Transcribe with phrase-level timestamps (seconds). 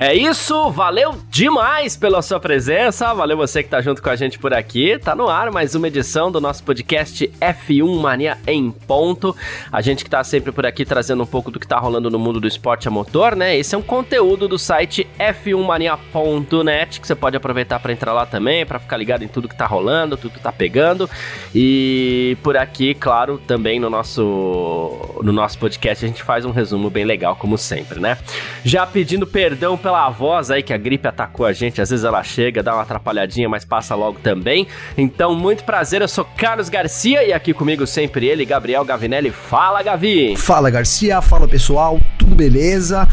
[0.00, 4.38] É isso, valeu demais pela sua presença, valeu você que tá junto com a gente
[4.38, 4.96] por aqui.
[4.96, 9.34] Tá no ar mais uma edição do nosso podcast F1 Mania em ponto.
[9.72, 12.18] A gente que tá sempre por aqui trazendo um pouco do que tá rolando no
[12.18, 13.58] mundo do esporte a motor, né?
[13.58, 18.64] Esse é um conteúdo do site f1mania.net que você pode aproveitar para entrar lá também,
[18.64, 21.10] para ficar ligado em tudo que tá rolando, tudo que tá pegando.
[21.52, 26.88] E por aqui, claro, também no nosso no nosso podcast a gente faz um resumo
[26.88, 28.16] bem legal como sempre, né?
[28.64, 31.80] Já pedindo perdão pela voz aí que a gripe atacou a gente.
[31.80, 34.66] Às vezes ela chega, dá uma atrapalhadinha, mas passa logo também.
[34.98, 39.30] Então, muito prazer, eu sou Carlos Garcia e aqui comigo sempre ele, Gabriel Gavinelli.
[39.30, 40.36] Fala, Gavi!
[40.36, 41.22] Fala, Garcia.
[41.22, 41.98] Fala, pessoal.
[42.18, 43.08] Tudo beleza?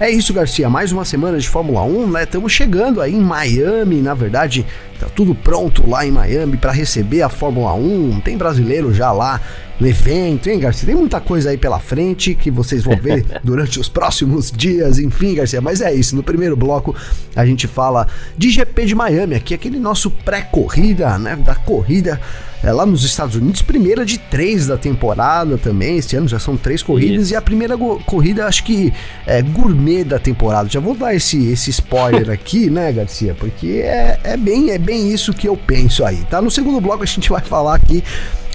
[0.00, 0.68] É isso, Garcia.
[0.68, 2.24] Mais uma semana de Fórmula 1, né?
[2.24, 4.66] Estamos chegando aí em Miami, na verdade,
[4.98, 8.20] tá tudo pronto lá em Miami para receber a Fórmula 1.
[8.20, 9.40] Tem brasileiro já lá
[9.84, 10.86] evento, hein, Garcia?
[10.86, 15.34] Tem muita coisa aí pela frente que vocês vão ver durante os próximos dias, enfim,
[15.34, 15.60] Garcia.
[15.60, 16.16] Mas é isso.
[16.16, 16.94] No primeiro bloco
[17.34, 18.06] a gente fala
[18.38, 21.36] de GP de Miami, aqui aquele nosso pré-corrida, né?
[21.36, 22.20] Da corrida
[22.62, 25.98] é, lá nos Estados Unidos, primeira de três da temporada também.
[25.98, 27.34] Este ano já são três corridas Isso.
[27.34, 28.92] e a primeira corrida, acho que
[29.26, 30.68] é gourmet da temporada.
[30.68, 33.34] Já vou dar esse, esse spoiler aqui, né, Garcia?
[33.38, 36.40] Porque é, é, bem, é bem isso que eu penso aí, tá?
[36.40, 38.02] No segundo bloco a gente vai falar aqui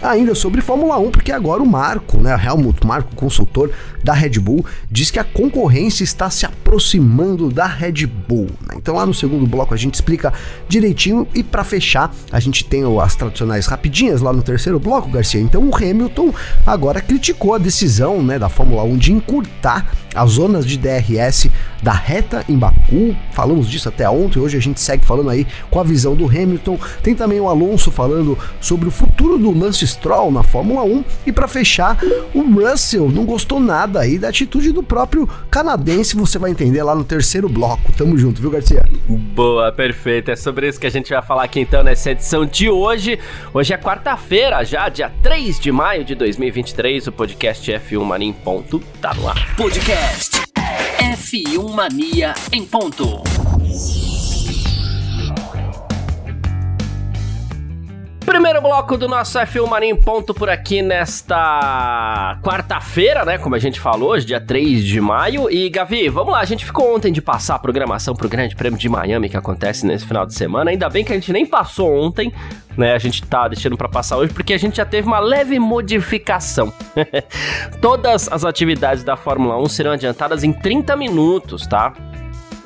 [0.01, 3.71] ainda sobre Fórmula 1, porque agora o Marco, né, Helmut Marco, consultor
[4.03, 8.47] da Red Bull, diz que a concorrência está se aproximando da Red Bull.
[8.67, 8.75] Né?
[8.77, 10.33] Então lá no segundo bloco a gente explica
[10.67, 15.39] direitinho e para fechar a gente tem as tradicionais rapidinhas lá no terceiro bloco, Garcia.
[15.39, 16.33] Então o Hamilton
[16.65, 21.49] agora criticou a decisão, né, da Fórmula 1 de encurtar as zonas de DRS
[21.81, 23.15] da reta em Baku.
[23.31, 26.77] Falamos disso até ontem, hoje a gente segue falando aí com a visão do Hamilton.
[27.01, 31.31] Tem também o Alonso falando sobre o futuro do Lance Stroll na Fórmula 1 e
[31.31, 31.97] para fechar,
[32.33, 36.95] o Russell não gostou nada aí da atitude do próprio canadense, você vai entender lá
[36.95, 37.91] no terceiro bloco.
[37.93, 38.83] Tamo junto, viu, Garcia?
[39.07, 40.31] Boa, perfeito.
[40.31, 43.19] É sobre isso que a gente vai falar aqui então nessa edição de hoje.
[43.53, 48.33] Hoje é quarta-feira, já dia 3 de maio de 2023, o podcast F1 Mania em
[48.33, 49.55] ponto tá no ar.
[49.55, 50.41] Podcast
[50.99, 53.21] F1 Mania em ponto.
[58.31, 63.37] Primeiro bloco do nosso F1 Mania em ponto por aqui nesta quarta-feira, né?
[63.37, 65.51] Como a gente falou, hoje, dia 3 de maio.
[65.51, 68.79] E, Gavi, vamos lá, a gente ficou ontem de passar a programação pro Grande Prêmio
[68.79, 70.71] de Miami que acontece nesse final de semana.
[70.71, 72.31] Ainda bem que a gente nem passou ontem,
[72.77, 72.93] né?
[72.93, 76.71] A gente tá deixando para passar hoje porque a gente já teve uma leve modificação.
[77.81, 81.93] Todas as atividades da Fórmula 1 serão adiantadas em 30 minutos, tá?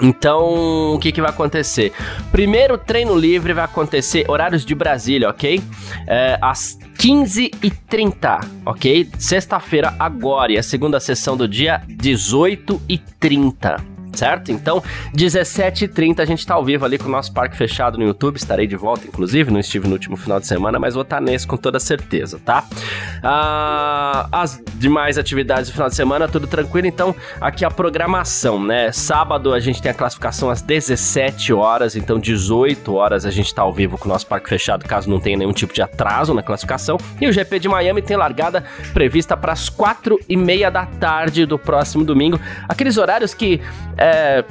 [0.02, 1.94] Então, o que, que vai acontecer?
[2.32, 5.62] Primeiro treino livre vai acontecer horários de Brasília, ok?
[6.08, 9.10] É, às 15h30, ok?
[9.18, 14.52] Sexta-feira agora e a segunda sessão do dia, 18h30 certo?
[14.52, 14.82] Então,
[15.14, 18.38] 17h30 a gente tá ao vivo ali com o nosso parque fechado no YouTube.
[18.38, 21.22] Estarei de volta, inclusive, não estive no último final de semana, mas vou estar tá
[21.22, 22.64] nesse com toda certeza, tá?
[23.28, 26.86] Ah, as demais atividades do final de semana, tudo tranquilo.
[26.86, 28.92] Então, aqui a programação, né?
[28.92, 33.64] Sábado a gente tem a classificação às 17 horas, então 18 horas a gente tá
[33.64, 36.44] ao vivo com o nosso parque fechado, caso não tenha nenhum tipo de atraso na
[36.44, 36.98] classificação.
[37.20, 38.64] E o GP de Miami tem largada
[38.94, 42.40] prevista para as 4 e meia da tarde do próximo domingo.
[42.70, 43.60] Aqueles horários que
[43.98, 44.46] é,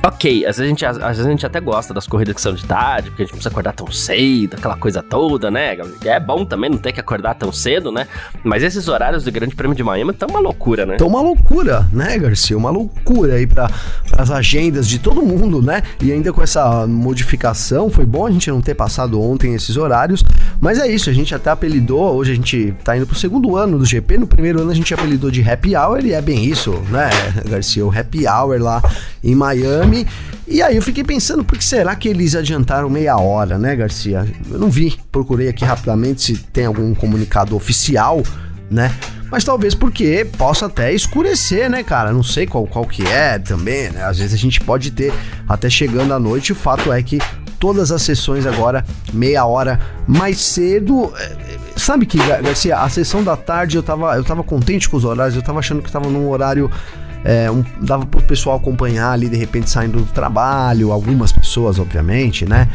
[0.00, 2.54] Ok, às vezes, a gente, às vezes a gente até gosta das corridas que são
[2.54, 5.76] de tarde, porque a gente precisa acordar tão cedo, aquela coisa toda, né?
[6.04, 8.06] É bom também não ter que acordar tão cedo, né?
[8.44, 10.94] Mas esses horários do Grande Prêmio de Miami estão uma loucura, né?
[10.94, 12.56] Estão uma loucura, né, Garcia?
[12.56, 13.68] Uma loucura aí para
[14.16, 15.82] as agendas de todo mundo, né?
[16.00, 20.24] E ainda com essa modificação, foi bom a gente não ter passado ontem esses horários,
[20.60, 23.78] mas é isso, a gente até apelidou, hoje a gente tá indo pro segundo ano
[23.78, 26.70] do GP, no primeiro ano a gente apelidou de Happy Hour e é bem isso,
[26.88, 27.10] né,
[27.48, 27.84] Garcia?
[27.84, 28.82] O Happy Hour lá
[29.24, 30.06] em Miami Miami.
[30.46, 34.26] E aí eu fiquei pensando, por que será que eles adiantaram meia hora, né, Garcia?
[34.50, 38.22] Eu não vi, procurei aqui rapidamente se tem algum comunicado oficial,
[38.70, 38.94] né?
[39.30, 42.12] Mas talvez porque possa até escurecer, né, cara?
[42.12, 44.04] Não sei qual, qual que é também, né?
[44.04, 45.12] Às vezes a gente pode ter
[45.46, 46.52] até chegando à noite.
[46.52, 47.18] O fato é que
[47.60, 48.82] todas as sessões agora,
[49.12, 51.12] meia hora mais cedo.
[51.18, 55.04] É, sabe que, Garcia, a sessão da tarde eu tava, eu tava contente com os
[55.04, 56.70] horários, eu tava achando que tava num horário
[57.24, 62.44] é, um, dava pro pessoal acompanhar ali de repente saindo do trabalho, algumas pessoas, obviamente,
[62.44, 62.68] né?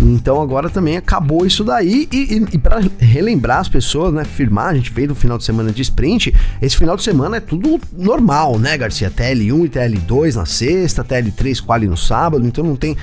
[0.00, 2.06] Então agora também acabou isso daí.
[2.12, 4.24] E, e, e para relembrar as pessoas, né?
[4.24, 6.34] Firmar, a gente veio no final de semana de sprint.
[6.60, 9.10] Esse final de semana é tudo normal, né, Garcia?
[9.10, 12.96] TL1 e TL2 na sexta, TL3 quali no sábado, então não tem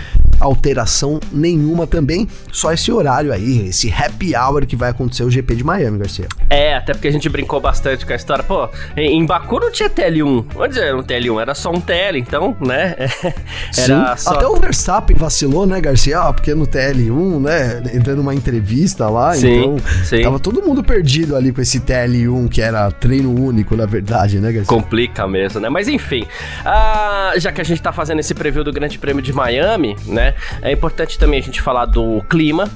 [0.43, 2.27] alteração nenhuma também.
[2.51, 6.27] Só esse horário aí, esse happy hour que vai acontecer o GP de Miami, Garcia.
[6.49, 8.43] É, até porque a gente brincou bastante com a história.
[8.43, 10.45] Pô, em Baku não tinha TL1.
[10.55, 11.41] Onde era um TL1?
[11.41, 12.95] Era só um TL, então, né?
[13.77, 14.23] Era Sim.
[14.23, 14.31] Só...
[14.31, 16.19] Até o Verstappen vacilou, né, Garcia?
[16.19, 17.83] Ah, porque no TL TL1, né?
[17.93, 20.21] Entrando numa entrevista lá, sim, então sim.
[20.21, 24.51] tava todo mundo perdido ali com esse TL1, que era treino único, na verdade, né,
[24.51, 24.67] Garcia?
[24.67, 25.69] Complica mesmo, né?
[25.69, 29.33] Mas enfim, uh, já que a gente tá fazendo esse preview do Grande Prêmio de
[29.33, 30.32] Miami, né?
[30.61, 32.69] É importante também a gente falar do clima,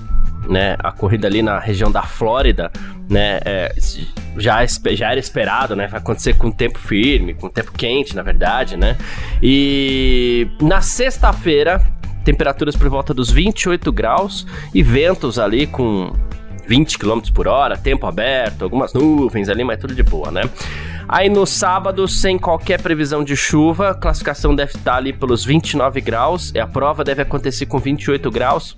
[0.47, 2.71] né, a corrida ali na região da Flórida,
[3.09, 3.73] né, é,
[4.37, 8.77] já, já era esperado, né, vai acontecer com tempo firme, com tempo quente, na verdade,
[8.77, 8.97] né,
[9.41, 11.85] e na sexta-feira
[12.23, 16.11] temperaturas por volta dos 28 graus e ventos ali com
[16.67, 20.41] 20 km por hora, tempo aberto, algumas nuvens ali, mas tudo de boa, né?
[21.07, 26.51] Aí no sábado, sem qualquer previsão de chuva, classificação deve estar ali pelos 29 graus,
[26.53, 28.77] e a prova deve acontecer com 28 graus.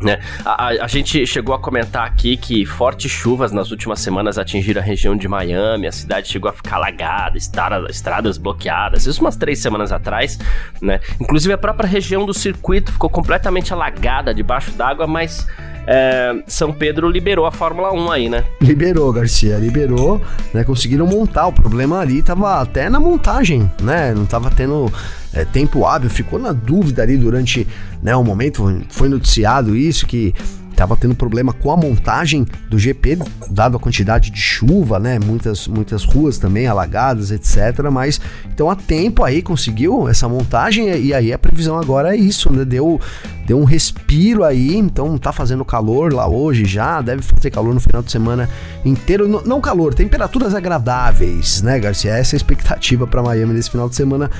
[0.00, 0.18] Né?
[0.44, 4.84] A, a, gente chegou a comentar aqui que fortes chuvas nas últimas semanas atingiram a
[4.84, 9.60] região de Miami, a cidade chegou a ficar alagada, estrada, estradas bloqueadas, isso umas três
[9.60, 10.38] semanas atrás,
[10.82, 11.00] né?
[11.20, 15.46] Inclusive a própria região do circuito ficou completamente alagada debaixo d'água, mas
[15.86, 18.44] é, São Pedro liberou a Fórmula 1 aí, né?
[18.60, 20.20] Liberou, Garcia, liberou,
[20.52, 20.64] né?
[20.64, 21.46] Conseguiram montar.
[21.46, 24.14] O problema ali tava até na montagem, né?
[24.14, 24.90] Não tava tendo
[25.34, 27.66] é, tempo hábil, ficou na dúvida ali durante
[28.02, 30.34] né, um momento, foi noticiado isso, que
[30.74, 35.18] estava tendo problema com a montagem do GP, dado a quantidade de chuva, né?
[35.24, 37.88] Muitas, muitas ruas também alagadas, etc.
[37.90, 38.20] Mas
[38.52, 42.64] então há tempo aí conseguiu essa montagem e aí a previsão agora é isso, né?
[42.64, 43.00] Deu,
[43.46, 47.80] deu um respiro aí, então tá fazendo calor lá hoje já, deve fazer calor no
[47.80, 48.48] final de semana
[48.84, 49.28] inteiro.
[49.28, 52.12] Não, não calor, temperaturas agradáveis, né, Garcia?
[52.12, 54.30] Essa é a expectativa para Miami nesse final de semana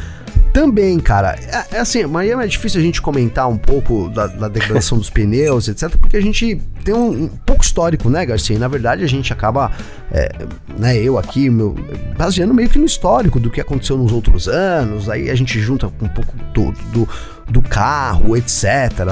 [0.54, 1.36] também, cara.
[1.42, 5.10] É, é, assim, Miami é difícil a gente comentar um pouco da, da degradação dos
[5.10, 8.54] pneus, etc, porque a gente tem um, um, pouco histórico, né, Garcia?
[8.54, 9.72] E, na verdade, a gente acaba,
[10.12, 10.30] é,
[10.78, 11.74] né, eu aqui, meu,
[12.16, 15.88] baseando meio que no histórico do que aconteceu nos outros anos, aí a gente junta
[16.00, 17.08] um pouco do, do,
[17.50, 18.64] do carro, etc,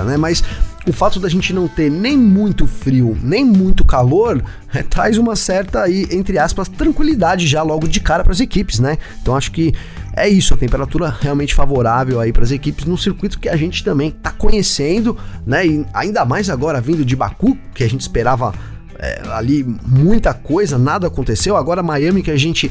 [0.06, 0.16] né?
[0.16, 0.44] Mas
[0.86, 4.40] o fato da gente não ter nem muito frio, nem muito calor,
[4.72, 8.78] é, traz uma certa aí, entre aspas, tranquilidade já logo de cara para as equipes,
[8.78, 8.96] né?
[9.20, 9.74] Então acho que
[10.14, 13.82] é isso, a temperatura realmente favorável aí para as equipes num circuito que a gente
[13.82, 15.16] também está conhecendo,
[15.46, 15.66] né?
[15.66, 18.52] E ainda mais agora vindo de Baku, que a gente esperava
[18.98, 21.56] é, ali muita coisa, nada aconteceu.
[21.56, 22.70] Agora Miami que a gente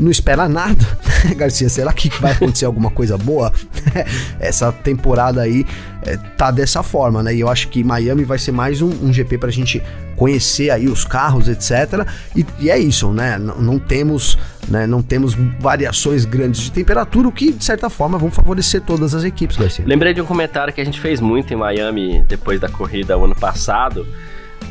[0.00, 0.84] não espera nada,
[1.36, 1.68] Garcia?
[1.68, 3.52] Será que vai acontecer alguma coisa boa?
[4.40, 5.64] Essa temporada aí
[6.04, 7.34] é, tá dessa forma, né?
[7.34, 9.82] E eu acho que Miami vai ser mais um, um GP pra gente
[10.16, 12.06] conhecer aí os carros, etc.
[12.34, 13.38] E, e é isso, né?
[13.38, 14.86] Não, não, temos, né?
[14.86, 19.24] Não temos variações grandes de temperatura, o que de certa forma vão favorecer todas as
[19.24, 19.84] equipes, Garcia.
[19.86, 23.24] Lembrei de um comentário que a gente fez muito em Miami depois da corrida o
[23.24, 24.06] ano passado,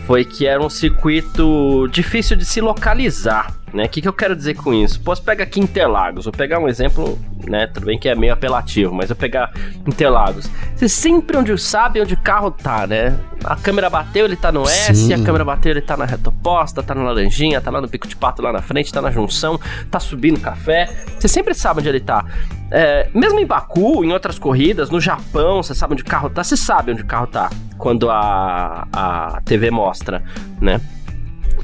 [0.05, 3.53] foi que era um circuito difícil de se localizar.
[3.73, 3.85] Né?
[3.85, 4.99] O que, que eu quero dizer com isso?
[4.99, 7.67] Posso pegar aqui Interlagos, vou pegar um exemplo, né?
[7.67, 9.51] Tudo bem que é meio apelativo, mas eu pegar
[9.87, 10.49] Interlagos.
[10.75, 13.17] Você sempre onde sabe onde o carro tá, né?
[13.43, 15.13] A câmera bateu, ele tá no S, Sim.
[15.13, 18.07] a câmera bateu, ele tá na reta oposta, tá na laranjinha, tá lá no pico
[18.07, 19.59] de pato lá na frente, tá na junção,
[19.89, 20.89] tá subindo café.
[21.17, 22.25] Você sempre sabe onde ele tá.
[22.69, 26.43] É, mesmo em Baku, em outras corridas, no Japão, você sabe onde o carro tá,
[26.43, 30.23] você sabe onde o carro tá quando a, a TV mostra,
[30.59, 30.79] né?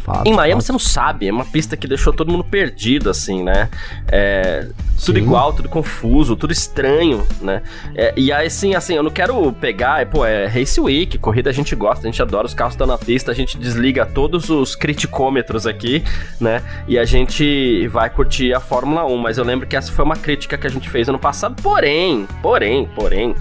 [0.07, 0.65] Fato, em Miami fato.
[0.67, 3.69] você não sabe, é uma pista que deixou todo mundo perdido, assim, né?
[4.09, 4.69] É,
[5.03, 7.61] tudo igual, tudo confuso, tudo estranho, né?
[7.93, 11.53] É, e aí, assim, assim, eu não quero pegar, pô, é Race Week, corrida a
[11.53, 14.77] gente gosta, a gente adora, os carros estão na pista, a gente desliga todos os
[14.77, 16.01] criticômetros aqui,
[16.39, 16.63] né?
[16.87, 20.15] E a gente vai curtir a Fórmula 1, mas eu lembro que essa foi uma
[20.15, 23.35] crítica que a gente fez ano passado, porém, porém, porém,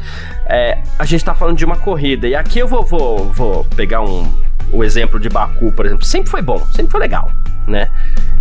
[0.47, 4.01] é, a gente tá falando de uma corrida, e aqui eu vou, vou, vou pegar
[4.01, 4.29] um
[4.73, 7.31] o exemplo de Baku, por exemplo, sempre foi bom, sempre foi legal,
[7.67, 7.91] né?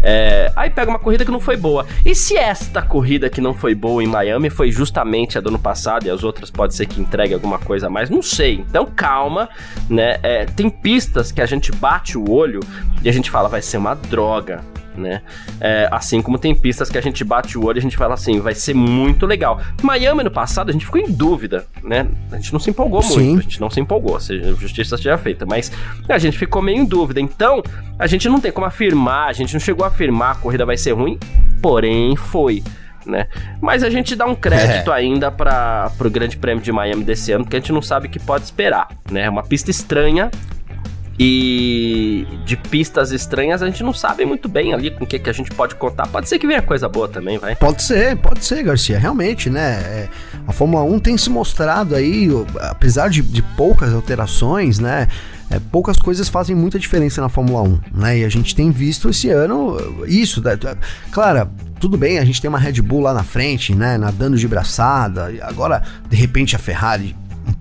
[0.02, 1.86] É, aí pega uma corrida que não foi boa.
[2.06, 5.60] E se esta corrida que não foi boa em Miami foi justamente a do ano
[5.60, 8.10] passado e as outras pode ser que entregue alguma coisa a mais?
[8.10, 8.64] Não sei.
[8.70, 9.50] Então calma,
[9.90, 10.20] né?
[10.22, 12.60] É, tem pistas que a gente bate o olho
[13.04, 14.64] e a gente fala, vai ser uma droga
[14.98, 15.22] né?
[15.60, 18.14] É, assim como tem pistas que a gente bate o olho e a gente fala
[18.14, 19.60] assim, vai ser muito legal.
[19.82, 22.08] Miami no passado a gente ficou em dúvida, né?
[22.32, 23.20] A gente não se empolgou Sim.
[23.20, 25.72] muito, a gente não se empolgou, seja, justiça seja feita, mas
[26.10, 27.20] a gente ficou meio em dúvida.
[27.20, 27.62] Então,
[27.98, 30.78] a gente não tem como afirmar, a gente não chegou a afirmar a corrida vai
[30.78, 31.20] ser ruim,
[31.62, 32.64] porém foi.
[33.06, 33.28] né?
[33.62, 34.96] Mas a gente dá um crédito é.
[34.96, 38.10] ainda para o Grande Prêmio de Miami desse ano, porque a gente não sabe o
[38.10, 39.24] que pode esperar, né?
[39.24, 40.32] É uma pista estranha,
[41.18, 45.30] e de pistas estranhas a gente não sabe muito bem ali com o que, que
[45.30, 46.08] a gente pode contar.
[46.08, 47.56] Pode ser que venha coisa boa também, vai?
[47.56, 49.00] Pode ser, pode ser, Garcia.
[49.00, 49.62] Realmente, né?
[49.62, 50.10] É,
[50.46, 52.30] a Fórmula 1 tem se mostrado aí,
[52.60, 55.08] apesar de, de poucas alterações, né?
[55.50, 58.20] É, poucas coisas fazem muita diferença na Fórmula 1, né?
[58.20, 60.44] E a gente tem visto esse ano isso.
[60.44, 60.58] Né?
[61.12, 63.98] Claro, tudo bem, a gente tem uma Red Bull lá na frente, né?
[63.98, 65.32] Nadando de braçada.
[65.44, 67.16] Agora, de repente, a Ferrari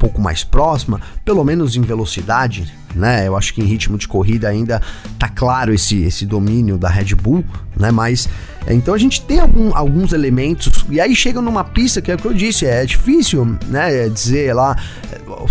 [0.04, 3.26] pouco mais próxima, pelo menos em velocidade, né?
[3.26, 4.82] Eu acho que em ritmo de corrida ainda
[5.18, 7.42] tá claro esse, esse domínio da Red Bull,
[7.74, 7.90] né?
[7.90, 8.28] Mas
[8.66, 12.16] é, então a gente tem algum, alguns elementos e aí chega numa pista que é
[12.16, 14.10] o que eu disse, é difícil, né?
[14.10, 14.76] Dizer lá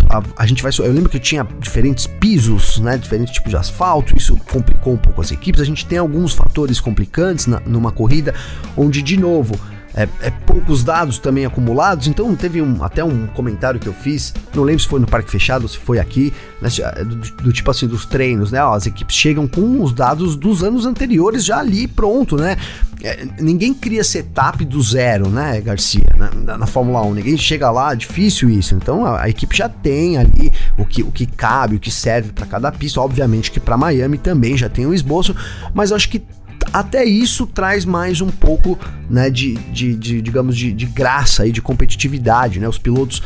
[0.08, 0.72] a, a, gente vai.
[0.78, 2.96] Eu lembro que tinha diferentes pisos, né?
[2.96, 4.16] Diferentes tipos de asfalto.
[4.16, 5.62] Isso complicou um pouco as equipes.
[5.62, 8.36] A gente tem alguns fatores complicantes na, numa corrida
[8.78, 9.60] onde, de novo,
[9.96, 14.34] é, é, poucos dados também acumulados, então teve um, até um comentário que eu fiz,
[14.54, 16.70] não lembro se foi no Parque Fechado ou se foi aqui, né,
[17.04, 18.64] do, do, tipo assim, dos treinos, né?
[18.64, 22.58] Ó, as equipes chegam com os dados dos anos anteriores já ali pronto, né?
[23.04, 26.06] É, ninguém cria setup do zero, né, Garcia?
[26.18, 28.74] Na, na, Fórmula 1, ninguém chega lá, difícil isso.
[28.76, 32.32] Então a, a, equipe já tem ali o que, o que cabe, o que serve
[32.32, 33.02] para cada pista.
[33.02, 35.36] Obviamente que para Miami também já tem um esboço,
[35.74, 36.24] mas acho que
[36.72, 38.80] até isso traz mais um pouco,
[39.10, 42.68] né, de, de, de digamos, de, de graça e de competitividade, né?
[42.68, 43.22] Os pilotos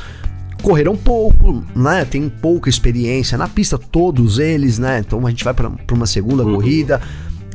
[0.61, 2.05] correram pouco, né?
[2.05, 4.99] Tem pouca experiência na pista, todos eles, né?
[4.99, 6.55] Então a gente vai para uma segunda uhum.
[6.55, 7.01] corrida.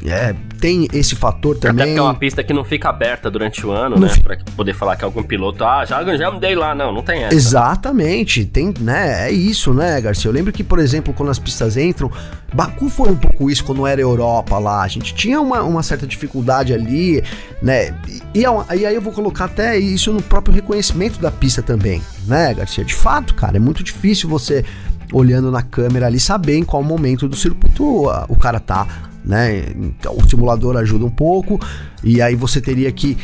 [0.05, 1.83] É, tem esse fator também.
[1.83, 4.09] Até porque é uma pista que não fica aberta durante o ano, não né?
[4.09, 4.21] Fi...
[4.23, 6.75] Pra poder falar que algum piloto, ah, já, já mudei lá.
[6.75, 7.35] Não, não tem essa.
[7.35, 9.29] Exatamente, tem, né?
[9.29, 10.29] É isso, né, Garcia?
[10.29, 12.11] Eu lembro que, por exemplo, quando as pistas entram,
[12.53, 14.83] Baku foi um pouco isso quando era Europa lá.
[14.83, 17.23] A gente tinha uma, uma certa dificuldade ali,
[17.61, 17.95] né?
[18.35, 22.53] E, e aí eu vou colocar até isso no próprio reconhecimento da pista também, né,
[22.55, 22.85] Garcia?
[22.85, 24.65] De fato, cara, é muito difícil você
[25.13, 28.87] olhando na câmera ali saber em qual momento do circuito o cara tá
[29.25, 29.67] né?
[29.77, 31.61] Então, o simulador ajuda um pouco,
[32.03, 33.17] e aí você teria que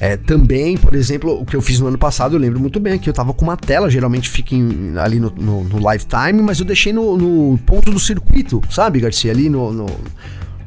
[0.00, 2.98] é, também, por exemplo, o que eu fiz no ano passado, eu lembro muito bem
[2.98, 6.58] que eu tava com uma tela, geralmente fica em, ali no, no, no, lifetime, mas
[6.58, 9.30] eu deixei no, no, ponto do circuito, sabe, Garcia?
[9.30, 9.86] Ali no,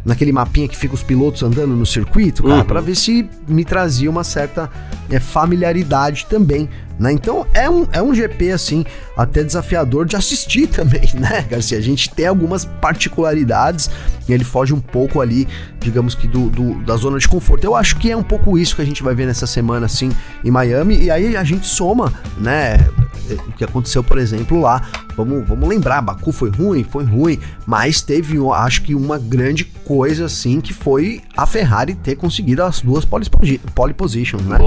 [0.06, 2.64] naquele mapinha que fica os pilotos andando no circuito, cara, uhum.
[2.64, 4.70] para ver se me trazia uma certa
[5.10, 7.12] é, familiaridade também né?
[7.12, 8.86] Então é um, é um GP assim,
[9.18, 11.78] até desafiador de assistir também, né, Garcia?
[11.78, 13.90] A gente tem algumas particularidades
[14.28, 15.48] e ele foge um pouco ali,
[15.80, 17.64] digamos que do, do, da zona de conforto.
[17.64, 20.12] Eu acho que é um pouco isso que a gente vai ver nessa semana assim
[20.44, 22.78] em Miami e aí a gente soma, né,
[23.48, 24.82] o que aconteceu, por exemplo, lá.
[25.16, 30.26] Vamos, vamos lembrar, Baku foi ruim, foi ruim, mas teve, acho que uma grande coisa
[30.26, 33.26] assim que foi a Ferrari ter conseguido as duas pole,
[33.74, 34.58] pole positions, né?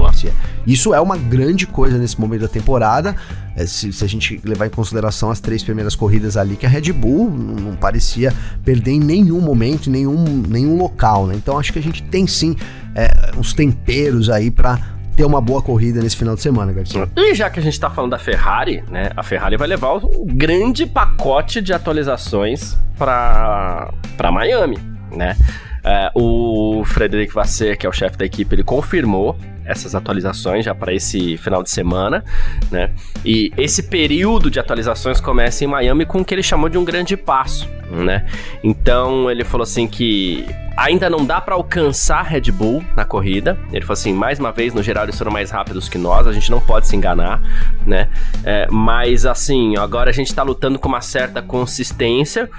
[0.65, 3.15] Isso é uma grande coisa nesse momento da temporada.
[3.59, 6.69] É, se, se, a gente levar em consideração as três primeiras corridas ali, que a
[6.69, 11.35] Red Bull não, parecia perder em nenhum momento, em nenhum, nenhum local, né?
[11.35, 12.55] Então acho que a gente tem sim
[12.95, 14.79] é, uns temperos aí para
[15.13, 17.09] ter uma boa corrida nesse final de semana, Garcia.
[17.17, 19.09] E já que a gente tá falando da Ferrari, né?
[19.17, 23.91] A Ferrari vai levar um grande pacote de atualizações para
[24.31, 24.77] Miami,
[25.11, 25.35] né?
[25.83, 29.37] É, o Frederic Vasser, que é o chefe da equipe, ele confirmou
[29.69, 32.23] essas atualizações já para esse final de semana,
[32.71, 32.89] né?
[33.23, 36.83] E esse período de atualizações começa em Miami com o que ele chamou de um
[36.83, 38.25] grande passo, né?
[38.63, 40.45] Então ele falou assim que
[40.75, 43.59] ainda não dá para alcançar Red Bull na corrida.
[43.71, 46.31] Ele falou assim, mais uma vez, no geral eles foram mais rápidos que nós, a
[46.31, 47.41] gente não pode se enganar,
[47.85, 48.09] né?
[48.43, 52.49] É, mas assim, agora a gente tá lutando com uma certa consistência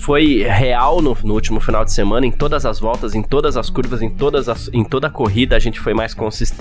[0.00, 3.68] foi real no, no, último final de semana, em todas as voltas, em todas as
[3.68, 6.51] curvas, em, todas as, em toda a corrida, a gente foi mais consistente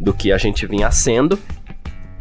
[0.00, 1.38] do que a gente vinha sendo.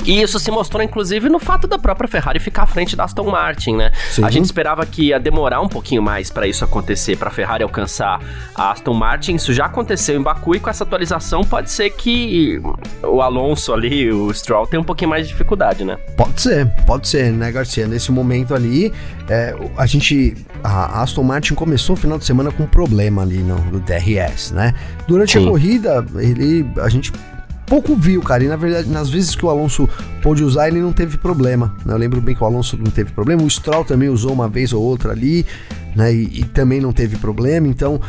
[0.07, 3.29] E isso se mostrou, inclusive, no fato da própria Ferrari ficar à frente da Aston
[3.29, 3.91] Martin, né?
[4.09, 4.23] Sim.
[4.23, 7.61] A gente esperava que ia demorar um pouquinho mais para isso acontecer, para a Ferrari
[7.61, 8.21] alcançar
[8.55, 9.35] a Aston Martin.
[9.35, 12.61] Isso já aconteceu em Baku e com essa atualização pode ser que
[13.03, 15.97] o Alonso ali, o Stroll, tenha um pouquinho mais de dificuldade, né?
[16.15, 17.85] Pode ser, pode ser, né, Garcia?
[17.85, 18.93] Nesse momento ali,
[19.27, 20.37] é, a gente.
[20.63, 24.51] A Aston Martin começou o final de semana com um problema ali no, no DRS,
[24.51, 24.73] né?
[25.05, 25.45] Durante Sim.
[25.45, 27.11] a corrida, ele, a gente
[27.67, 28.43] pouco viu, cara.
[28.43, 29.87] E na verdade, nas vezes que o Alonso
[30.23, 31.75] pôde usar, ele não teve problema.
[31.85, 31.93] Né?
[31.93, 33.43] Eu lembro bem que o Alonso não teve problema.
[33.43, 35.45] O Stroll também usou uma vez ou outra ali,
[35.95, 36.11] né?
[36.13, 37.67] E, e também não teve problema.
[37.67, 38.01] Então,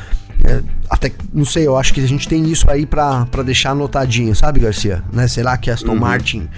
[0.45, 4.35] é, até não sei, eu acho que a gente tem isso aí para deixar anotadinho,
[4.35, 5.03] sabe, Garcia?
[5.13, 5.27] Né?
[5.27, 5.99] Será que a Aston uhum.
[5.99, 6.49] Martin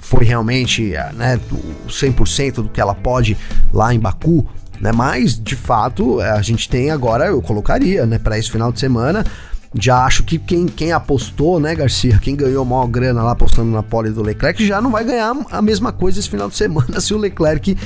[0.00, 1.40] foi realmente né,
[1.88, 3.36] 100% do que ela pode
[3.72, 4.46] lá em Baku?
[4.80, 4.92] Né?
[4.92, 9.24] Mas, de fato, a gente tem agora, eu colocaria, né, para esse final de semana
[9.74, 13.82] já acho que quem, quem apostou, né, Garcia, quem ganhou maior grana lá apostando na
[13.82, 17.14] pole do Leclerc, já não vai ganhar a mesma coisa esse final de semana se
[17.14, 17.76] o Leclerc,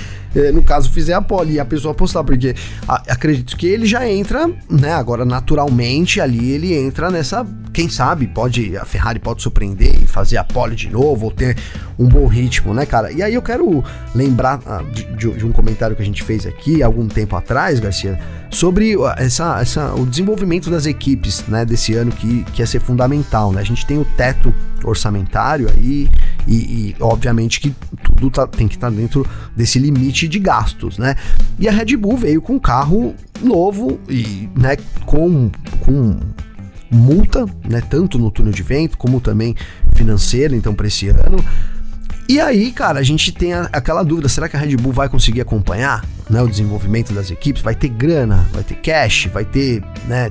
[0.52, 2.54] no caso, fizer a pole e a pessoa apostar, porque
[2.86, 8.76] acredito que ele já entra, né, agora naturalmente ali ele entra nessa, quem sabe, pode,
[8.76, 11.56] a Ferrari pode surpreender e fazer a pole de novo, ou ter
[11.98, 13.12] um bom ritmo, né, cara?
[13.12, 16.82] E aí eu quero lembrar ah, de, de, um comentário que a gente fez aqui
[16.82, 18.18] algum tempo atrás, Garcia,
[18.50, 23.52] sobre essa, essa, o desenvolvimento das equipes né, desse ano que, que ia ser fundamental.
[23.52, 23.60] Né?
[23.60, 26.08] A gente tem o teto orçamentário aí
[26.46, 30.98] e, e obviamente que tudo tá, tem que estar tá dentro desse limite de gastos.
[30.98, 31.16] Né?
[31.58, 36.18] E a Red Bull veio com um carro novo e né, com, com
[36.90, 39.54] multa, né, tanto no túnel de vento como também
[39.94, 41.44] financeira, então para esse ano.
[42.26, 45.08] E aí, cara, a gente tem a, aquela dúvida: será que a Red Bull vai
[45.08, 47.60] conseguir acompanhar né, o desenvolvimento das equipes?
[47.60, 50.30] Vai ter grana, vai ter cash, vai ter, né,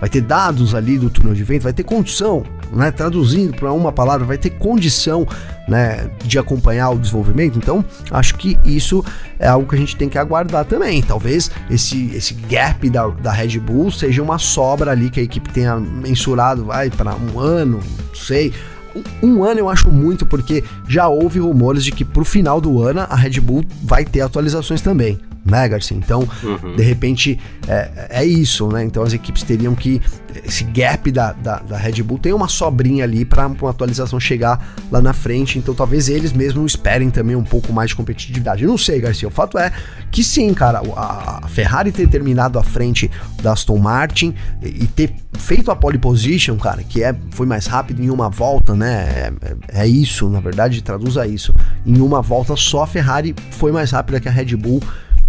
[0.00, 3.92] vai ter dados ali do túnel de vento, vai ter condição né, traduzindo para uma
[3.92, 5.26] palavra, vai ter condição
[5.68, 7.58] né, de acompanhar o desenvolvimento.
[7.58, 9.04] Então, acho que isso
[9.38, 11.02] é algo que a gente tem que aguardar também.
[11.02, 15.50] Talvez esse, esse gap da, da Red Bull seja uma sobra ali que a equipe
[15.50, 18.52] tenha mensurado, vai para um ano, não sei
[19.20, 23.00] um ano eu acho muito, porque já houve rumores de que pro final do ano
[23.00, 25.96] a Red Bull vai ter atualizações também né, Garcia?
[25.96, 26.76] Então, uhum.
[26.76, 28.84] de repente, é, é, isso, né?
[28.84, 30.00] Então as equipes teriam que.
[30.44, 34.74] Esse gap da, da, da Red Bull tem uma sobrinha ali para uma atualização chegar
[34.90, 35.60] lá na frente.
[35.60, 38.64] Então, talvez eles mesmos esperem também um pouco mais de competitividade.
[38.64, 39.28] Eu não sei, Garcia.
[39.28, 39.70] O fato é
[40.10, 43.08] que sim, cara, a, a Ferrari ter terminado à frente
[43.40, 47.66] da Aston Martin e, e ter feito a pole position, cara, que é, foi mais
[47.66, 49.04] rápido em uma volta, né?
[49.04, 51.54] É, é, é isso, na verdade, traduza isso.
[51.86, 54.82] Em uma volta só a Ferrari foi mais rápida que a Red Bull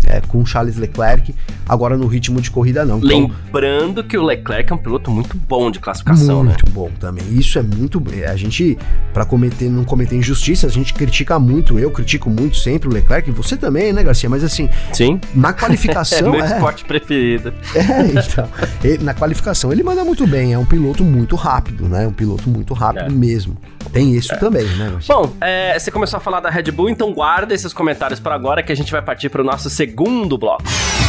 [0.08, 1.34] é, com Charles Leclerc,
[1.68, 3.00] agora no ritmo de corrida não.
[3.00, 6.58] Então, Lembrando que o Leclerc é um piloto muito bom de classificação, muito né?
[6.64, 7.24] Muito bom também.
[7.32, 8.02] Isso é muito.
[8.28, 8.78] A gente,
[9.14, 11.80] para cometer, não cometer injustiça, a gente critica muito.
[11.80, 14.30] Eu critico muito sempre o Leclerc, você também, né, Garcia?
[14.30, 15.20] Mas assim, sim.
[15.34, 16.30] Na qualificação.
[16.30, 17.54] é meu é, esporte preferido.
[17.74, 18.48] É, então.
[18.84, 20.54] Ele, na qualificação ele manda muito bem.
[20.54, 22.08] É um piloto muito rápido, né?
[22.08, 23.16] Um piloto muito rápido é.
[23.16, 23.58] mesmo.
[23.92, 24.38] Tem isso é.
[24.38, 24.90] também, né?
[24.92, 25.16] Garcia?
[25.16, 28.62] Bom, é, você começou a falar da Red Bull, então guarda esses comentários para agora
[28.62, 30.64] que a gente vai partir para o nosso segundo bloco.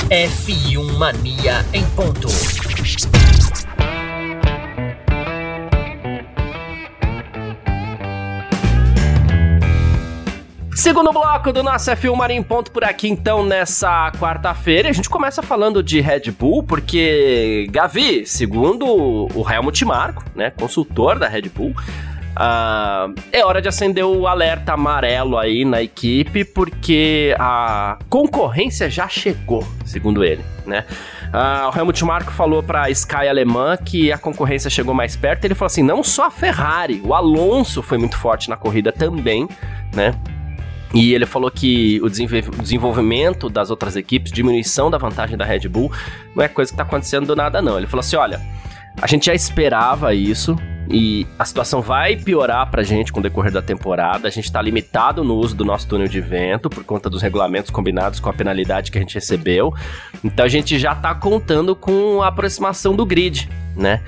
[0.08, 2.28] F1 Mania em ponto.
[10.72, 14.88] Segundo bloco do nosso F1 Mania em ponto por aqui, então, nessa quarta-feira.
[14.88, 21.18] A gente começa falando de Red Bull, porque, Gavi, segundo o Helmut Marko, né, consultor
[21.18, 21.74] da Red Bull,
[22.36, 29.08] Uh, é hora de acender o alerta amarelo aí na equipe, porque a concorrência já
[29.08, 30.84] chegou, segundo ele, né?
[31.28, 35.46] Uh, o Helmut Marko falou para Sky alemã que a concorrência chegou mais perto.
[35.46, 39.48] Ele falou assim: não só a Ferrari, o Alonso foi muito forte na corrida também,
[39.94, 40.14] né?
[40.92, 45.90] E ele falou que o desenvolvimento das outras equipes, diminuição da vantagem da Red Bull,
[46.34, 47.78] não é coisa que tá acontecendo do nada, não.
[47.78, 48.40] Ele falou assim: olha,
[49.00, 50.54] a gente já esperava isso,
[50.88, 54.28] e a situação vai piorar pra gente com o decorrer da temporada.
[54.28, 57.70] A gente tá limitado no uso do nosso túnel de vento por conta dos regulamentos
[57.70, 59.74] combinados com a penalidade que a gente recebeu.
[60.22, 64.00] Então a gente já tá contando com a aproximação do grid, né?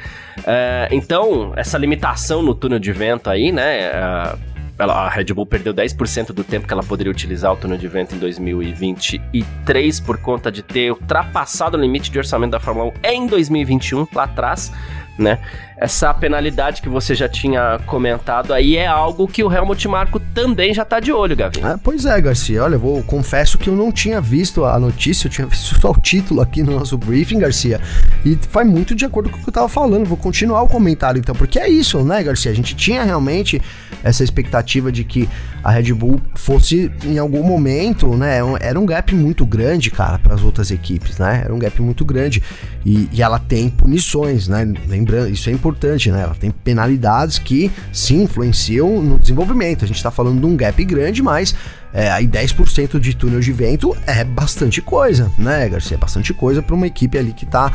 [0.46, 3.78] É, então, essa limitação no túnel de vento aí, né?
[3.80, 4.36] É,
[4.78, 8.14] a Red Bull perdeu 10% do tempo que ela poderia utilizar o túnel de vento
[8.14, 13.26] em 2023 por conta de ter ultrapassado o limite de orçamento da Fórmula 1 em
[13.26, 14.72] 2021, lá atrás
[15.18, 15.38] né?
[15.80, 20.74] Essa penalidade que você já tinha comentado aí é algo que o Helmut Marko também
[20.74, 21.60] já tá de olho, Gavi.
[21.62, 22.64] É, pois é, Garcia.
[22.64, 25.92] Olha, eu vou, confesso que eu não tinha visto a notícia, eu tinha visto só
[25.92, 27.80] o título aqui no nosso briefing, Garcia.
[28.24, 30.04] E vai muito de acordo com o que eu tava falando.
[30.04, 32.50] Vou continuar o comentário então, porque é isso, né, Garcia?
[32.50, 33.62] A gente tinha realmente
[34.02, 35.28] essa expectativa de que
[35.62, 38.38] a Red Bull fosse em algum momento, né?
[38.60, 41.42] Era um gap muito grande, cara, para as outras equipes, né?
[41.44, 42.42] Era um gap muito grande.
[42.84, 44.66] E, e ela tem punições, né?
[44.86, 45.67] Lembrando, isso é importante,
[46.11, 46.22] né?
[46.22, 49.85] Ela tem penalidades que sim influenciam no desenvolvimento.
[49.85, 51.54] A gente tá falando de um gap grande, mas
[51.92, 55.96] é, aí 10% de túnel de vento é bastante coisa, né, Garcia?
[55.96, 57.72] É bastante coisa para uma equipe ali que está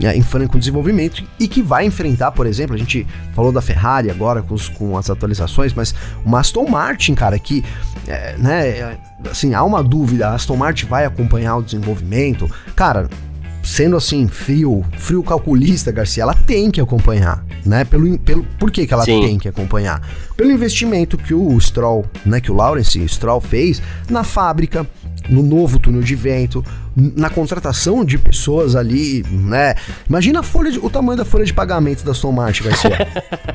[0.00, 4.10] é, em franco desenvolvimento e que vai enfrentar, por exemplo, a gente falou da Ferrari
[4.10, 7.64] agora com, os, com as atualizações, mas o Aston Martin, cara, que,
[8.06, 12.48] é, né, assim, há uma dúvida, a Aston Martin vai acompanhar o desenvolvimento?
[12.76, 13.08] Cara,
[13.66, 17.84] sendo assim, frio, frio calculista, Garcia, ela tem que acompanhar, né?
[17.84, 19.20] Pelo, pelo, por que, que ela Sim.
[19.20, 20.00] tem que acompanhar?
[20.36, 24.86] Pelo investimento que o Stroll, né, que o Lawrence Stroll fez na fábrica,
[25.28, 29.74] no novo túnel de vento, na contratação de pessoas ali, né?
[30.08, 33.08] Imagina a folha de, o tamanho da folha de pagamento da Aston Martin, Garcia.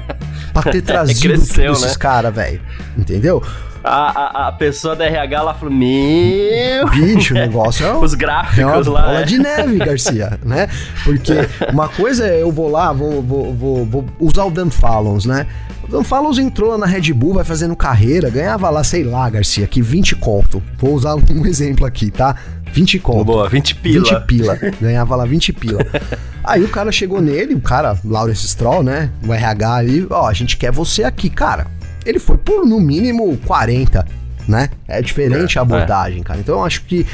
[0.52, 1.95] pra ter trazido Cresceu, esses né?
[1.97, 2.62] caras, velho.
[2.97, 3.41] Entendeu?
[3.83, 6.87] A, a, a, pessoa da RH lá falou: Meu.
[6.89, 7.93] Bicho, o negócio é.
[7.97, 9.01] Os gráficos é uma lá.
[9.01, 9.23] Bola é.
[9.23, 10.67] de neve, Garcia, né?
[11.03, 11.33] Porque
[11.71, 15.47] uma coisa é eu vou lá, vou, vou, vou, vou usar o Dan Fallons, né?
[15.83, 19.65] O Dan Fallons entrou na Red Bull, vai fazendo carreira, ganhava lá, sei lá, Garcia,
[19.65, 20.61] que 20 conto.
[20.77, 22.35] Vou usar um exemplo aqui, tá?
[22.71, 23.25] 20 conto.
[23.25, 24.19] Boa, 20 pila.
[24.19, 24.59] 20 pila.
[24.79, 25.79] Ganhava lá 20 pila.
[26.43, 29.09] Aí o cara chegou nele, o cara, Lawrence Stroll, né?
[29.27, 33.37] O RH ali, ó, a gente quer você aqui, cara ele foi por no mínimo
[33.45, 34.05] 40,
[34.47, 34.69] né?
[34.87, 36.23] É diferente é, a abordagem, é.
[36.23, 36.39] cara.
[36.39, 37.05] Então eu acho que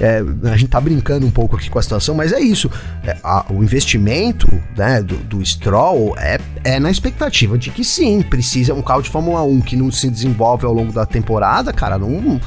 [0.00, 2.70] é, a gente tá brincando um pouco aqui com a situação, mas é isso.
[3.04, 8.22] É, a, o investimento né, do, do Stroll é, é na expectativa de que sim,
[8.22, 11.98] precisa um carro de Fórmula 1 que não se desenvolve ao longo da temporada, cara,
[11.98, 12.40] não,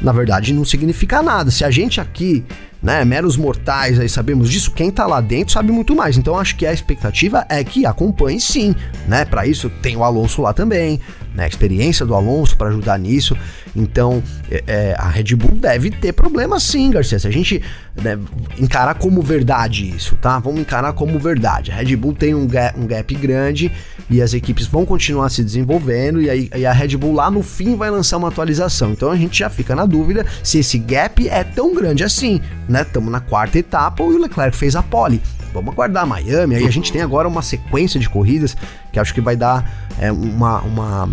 [0.00, 1.50] na verdade não significa nada.
[1.50, 2.44] Se a gente aqui
[2.82, 6.16] né, meros mortais aí sabemos disso, quem tá lá dentro sabe muito mais.
[6.16, 8.74] Então acho que a expectativa é que acompanhe sim,
[9.06, 9.24] né?
[9.24, 11.00] Para isso tem o Alonso lá também,
[11.34, 11.44] né?
[11.44, 13.36] A experiência do Alonso para ajudar nisso.
[13.74, 17.18] Então é, é, a Red Bull deve ter problema sim, Garcia.
[17.18, 17.62] Se a gente
[18.00, 18.18] né,
[18.58, 20.38] encarar como verdade isso, tá?
[20.38, 21.70] Vamos encarar como verdade.
[21.70, 23.70] A Red Bull tem um gap, um gap grande
[24.08, 27.42] e as equipes vão continuar se desenvolvendo e, aí, e a Red Bull lá no
[27.42, 28.92] fim vai lançar uma atualização.
[28.92, 32.82] Então a gente já fica na dúvida se esse gap é tão grande assim, né?
[32.82, 35.20] Estamos na quarta etapa e o Leclerc fez a pole.
[35.52, 36.56] Vamos aguardar Miami.
[36.56, 38.56] Aí a gente tem agora uma sequência de corridas
[38.92, 41.08] que acho que vai dar é, uma, uma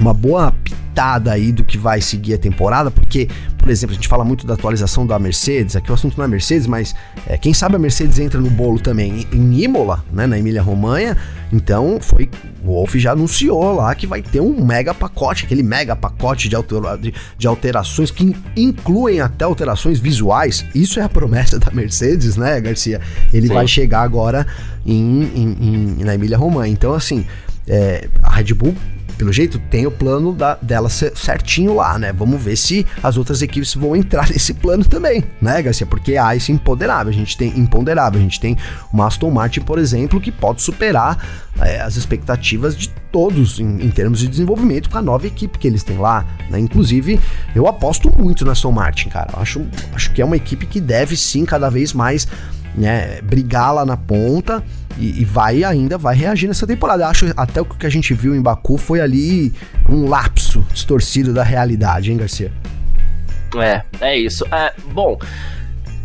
[0.00, 0.54] uma boa
[0.92, 4.46] pitada aí do que vai seguir a temporada, porque, por exemplo, a gente fala muito
[4.46, 6.94] da atualização da Mercedes, aqui o assunto não é Mercedes, mas
[7.26, 11.16] é, quem sabe a Mercedes entra no bolo também em Imola, né, na Emília-Romanha,
[11.50, 12.28] então foi,
[12.62, 16.54] o Wolf já anunciou lá que vai ter um mega pacote, aquele mega pacote de,
[16.54, 22.36] altera, de, de alterações que incluem até alterações visuais, isso é a promessa da Mercedes,
[22.36, 23.00] né, Garcia?
[23.32, 23.54] Ele Sim.
[23.54, 24.46] vai chegar agora
[24.84, 27.24] em, em, em na Emília-Romanha, então assim,
[27.66, 28.74] é, a Red Bull
[29.22, 32.12] pelo jeito, tem o plano da, dela certinho lá, né?
[32.12, 35.86] Vamos ver se as outras equipes vão entrar nesse plano também, né, Garcia?
[35.86, 38.56] Porque há esse imponderável, a gente tem imponderável, a gente tem
[38.92, 41.24] uma Aston Martin, por exemplo, que pode superar
[41.60, 45.68] é, as expectativas de todos em, em, termos de desenvolvimento com a nova equipe que
[45.68, 46.58] eles têm lá, né?
[46.58, 47.20] Inclusive,
[47.54, 49.30] eu aposto muito na Aston Martin, cara.
[49.36, 52.26] acho, acho que é uma equipe que deve sim cada vez mais
[52.74, 54.64] né, brigar lá na ponta
[55.02, 57.08] e, e, vai ainda vai reagir nessa temporada.
[57.08, 59.52] Acho até o que a gente viu em Baku foi ali
[59.88, 62.52] um lapso distorcido da realidade, hein, Garcia?
[63.56, 64.46] É, é isso.
[64.52, 65.18] É, bom,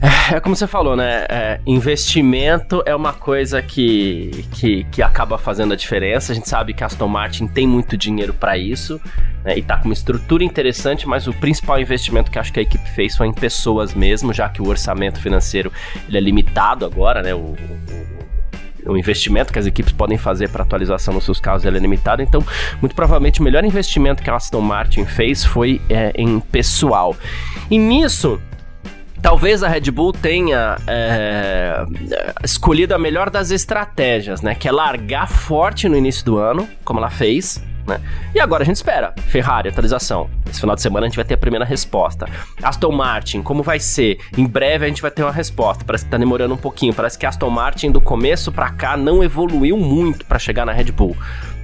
[0.01, 1.25] é, é como você falou, né?
[1.29, 6.31] É, investimento é uma coisa que, que, que acaba fazendo a diferença.
[6.31, 8.99] A gente sabe que a Aston Martin tem muito dinheiro para isso
[9.43, 12.63] né, e tá com uma estrutura interessante, mas o principal investimento que acho que a
[12.63, 15.71] equipe fez foi em pessoas mesmo, já que o orçamento financeiro
[16.07, 17.33] ele é limitado agora, né?
[17.33, 18.17] O, o,
[18.87, 22.43] o investimento que as equipes podem fazer para atualização nos seus carros é limitado, então
[22.81, 27.15] muito provavelmente o melhor investimento que a Aston Martin fez foi é, em pessoal.
[27.69, 28.39] E nisso
[29.21, 31.83] Talvez a Red Bull tenha é,
[32.43, 34.53] escolhido a melhor das estratégias, né?
[34.53, 38.01] Que é largar forte no início do ano, como ela fez, né?
[38.35, 39.13] E agora a gente espera.
[39.27, 40.29] Ferrari, atualização.
[40.49, 42.27] Esse final de semana a gente vai ter a primeira resposta.
[42.61, 44.19] Aston Martin, como vai ser?
[44.37, 45.83] Em breve a gente vai ter uma resposta.
[45.85, 46.93] Parece que tá demorando um pouquinho.
[46.93, 50.91] Parece que Aston Martin do começo para cá não evoluiu muito para chegar na Red
[50.91, 51.15] Bull,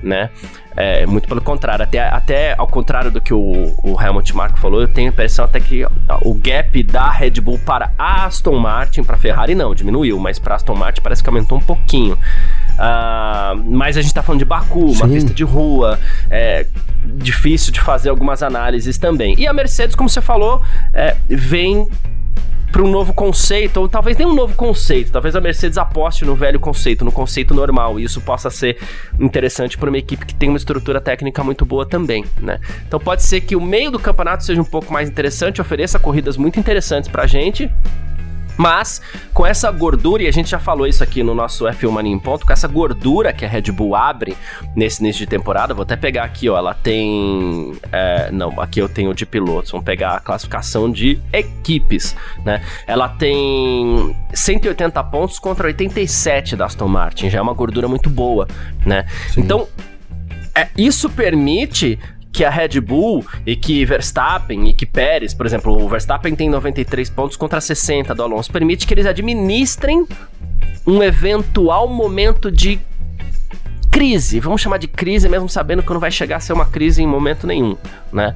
[0.01, 0.29] né?
[0.75, 4.81] É, muito pelo contrário, até, até ao contrário do que o, o Helmut Marko falou,
[4.81, 5.85] eu tenho a impressão até que
[6.21, 10.55] o gap da Red Bull para a Aston Martin, para Ferrari não, diminuiu, mas para
[10.55, 12.17] Aston Martin parece que aumentou um pouquinho.
[12.73, 15.13] Uh, mas a gente tá falando de Baku, uma Sim.
[15.13, 16.65] pista de rua, é
[17.05, 19.35] difícil de fazer algumas análises também.
[19.37, 20.61] E a Mercedes, como você falou,
[20.93, 21.87] é, vem
[22.73, 26.35] para um novo conceito, ou talvez nem um novo conceito, talvez a Mercedes aposte no
[26.35, 28.79] velho conceito, no conceito normal, e isso possa ser
[29.19, 32.59] interessante para uma equipe que tem uma estrutura técnica muito boa também, né?
[32.87, 36.35] Então pode ser que o meio do campeonato seja um pouco mais interessante, ofereça corridas
[36.35, 37.71] muito interessantes para a gente,
[38.57, 39.01] mas,
[39.33, 42.19] com essa gordura, e a gente já falou isso aqui no nosso F1 Mania em
[42.19, 44.37] Ponto, com essa gordura que a Red Bull abre
[44.75, 47.73] nesse início de temporada, vou até pegar aqui, ó, ela tem...
[47.91, 52.61] É, não, aqui eu tenho de pilotos, vamos pegar a classificação de equipes, né?
[52.85, 58.47] Ela tem 180 pontos contra 87 da Aston Martin, já é uma gordura muito boa,
[58.85, 59.05] né?
[59.33, 59.41] Sim.
[59.41, 59.67] Então,
[60.55, 61.99] é, isso permite
[62.33, 66.49] que a Red Bull e que Verstappen e que Pérez, por exemplo, o Verstappen tem
[66.49, 70.05] 93 pontos contra 60 do Alonso, permite que eles administrem
[70.85, 72.79] um eventual momento de
[73.91, 77.03] crise, vamos chamar de crise mesmo sabendo que não vai chegar a ser uma crise
[77.03, 77.77] em momento nenhum,
[78.11, 78.33] né?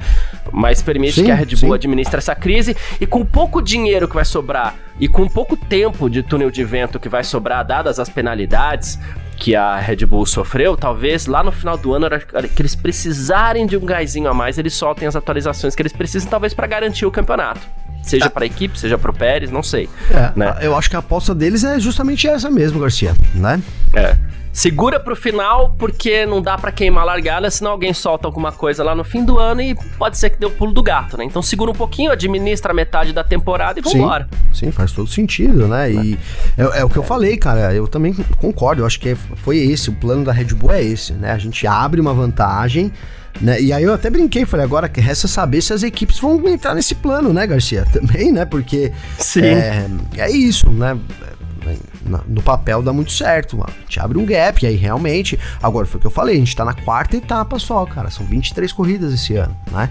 [0.52, 1.74] Mas permite sim, que a Red Bull sim.
[1.74, 6.22] administre essa crise e com pouco dinheiro que vai sobrar e com pouco tempo de
[6.22, 9.00] túnel de vento que vai sobrar, dadas as penalidades
[9.38, 12.08] que a Red Bull sofreu, talvez lá no final do ano
[12.56, 16.30] que eles precisarem de um gásinho a mais, eles soltem as atualizações que eles precisam,
[16.30, 17.62] talvez para garantir o campeonato.
[18.08, 18.30] Seja é.
[18.30, 19.90] para a equipe, seja para o Pérez, não sei.
[20.10, 20.56] É, né?
[20.62, 23.62] Eu acho que a aposta deles é justamente essa mesmo, Garcia, né?
[23.94, 24.16] É
[24.58, 28.84] segura pro final, porque não dá para queimar a largada, senão alguém solta alguma coisa
[28.84, 31.24] lá no fim do ano e pode ser que dê o pulo do gato, né?
[31.24, 34.28] Então segura um pouquinho, administra a metade da temporada e vambora.
[34.52, 35.92] Sim, sim faz todo sentido, né?
[35.92, 36.18] E
[36.58, 39.92] é, é, o que eu falei, cara, eu também concordo, eu acho que foi esse,
[39.92, 41.34] o plano da Red Bull é esse, né?
[41.34, 42.92] A gente abre uma vantagem.
[43.42, 43.62] Né?
[43.62, 46.74] E aí eu até brinquei, falei, agora que resta saber se as equipes vão entrar
[46.74, 47.86] nesse plano, né, Garcia?
[47.92, 48.46] Também, né?
[48.46, 49.42] Porque Sim.
[49.46, 50.98] É, é isso, né?
[52.26, 53.72] no papel dá muito certo, mano.
[53.78, 55.38] A gente abre um gap, e aí realmente.
[55.62, 58.10] Agora, foi o que eu falei, a gente tá na quarta etapa só, cara.
[58.10, 59.90] São 23 corridas esse ano, né?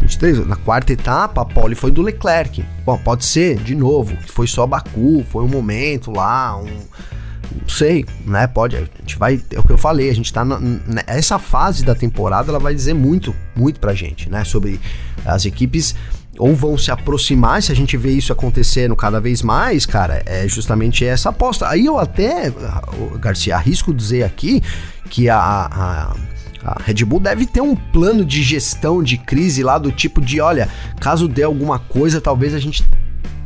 [0.00, 2.64] 23, na quarta etapa, a pole foi do Leclerc.
[2.84, 6.68] Bom, pode ser, de novo, que foi só Baku, foi um momento lá, um.
[7.60, 8.46] Não sei, né?
[8.46, 8.76] Pode.
[8.76, 9.40] A gente vai.
[9.50, 10.44] É o que eu falei, a gente tá.
[10.44, 10.58] Na,
[11.06, 14.44] essa fase da temporada, ela vai dizer muito, muito pra gente, né?
[14.44, 14.80] Sobre
[15.24, 15.94] as equipes
[16.38, 20.46] ou vão se aproximar, se a gente vê isso acontecendo cada vez mais, cara, é
[20.48, 21.68] justamente essa aposta.
[21.68, 22.52] Aí eu até,
[23.20, 24.62] Garcia, arrisco dizer aqui
[25.08, 26.16] que a, a,
[26.64, 30.40] a Red Bull deve ter um plano de gestão de crise lá do tipo de,
[30.40, 30.68] olha,
[31.00, 32.84] caso dê alguma coisa, talvez a gente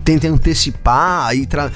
[0.09, 1.71] tente antecipar e tra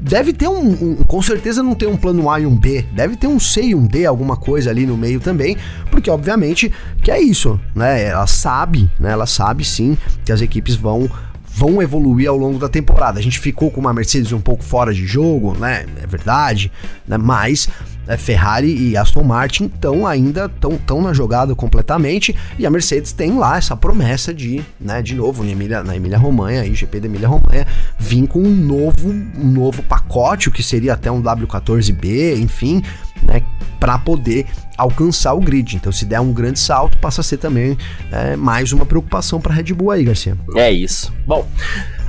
[0.00, 2.84] deve ter um, um, Com certeza não tem um plano A e um B.
[2.92, 5.56] Deve ter um C e um D, alguma coisa ali no meio também.
[5.88, 8.04] Porque, obviamente, que é isso, né?
[8.04, 9.12] Ela sabe, né?
[9.12, 11.08] Ela sabe sim que as equipes vão
[11.54, 13.18] vão evoluir ao longo da temporada.
[13.18, 15.86] A gente ficou com uma Mercedes um pouco fora de jogo, né?
[16.00, 16.70] É verdade,
[17.06, 17.16] né?
[17.16, 17.68] Mas
[18.16, 22.34] Ferrari e Aston Martin estão ainda tão na jogada completamente.
[22.58, 26.18] E a Mercedes tem lá essa promessa de, né, de novo, na Emília, na Emília
[26.18, 27.66] Romanha, aí, GP da Emília Romanha,
[27.98, 32.82] vir com um novo, um novo pacote, o que seria até um W14B, enfim,
[33.22, 33.42] né,
[33.78, 34.46] para poder
[34.78, 35.76] alcançar o grid.
[35.76, 37.76] Então, se der um grande salto, passa a ser também
[38.12, 40.38] é, mais uma preocupação para Red Bull aí, Garcia.
[40.54, 41.12] É isso.
[41.26, 41.46] Bom,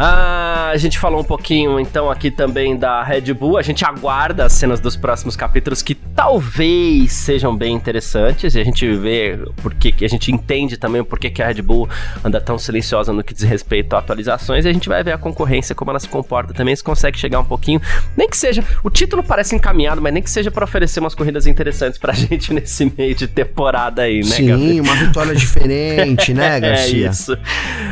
[0.01, 3.57] ah, a gente falou um pouquinho então aqui também da Red Bull.
[3.57, 8.55] A gente aguarda as cenas dos próximos capítulos que talvez sejam bem interessantes.
[8.55, 11.89] E a gente vê porque a gente entende também porquê que a Red Bull
[12.23, 14.63] anda tão silenciosa no que diz respeito a atualizações.
[14.63, 17.39] E a gente vai ver a concorrência, como ela se comporta também, se consegue chegar
[17.41, 17.81] um pouquinho.
[18.15, 18.63] Nem que seja.
[18.81, 22.53] O título parece encaminhado, mas nem que seja para oferecer umas corridas interessantes pra gente
[22.59, 24.83] nesse meio de temporada aí, né, Sim, Gabriel?
[24.83, 27.07] uma vitória diferente, né, é Garcia?
[27.07, 27.37] é isso.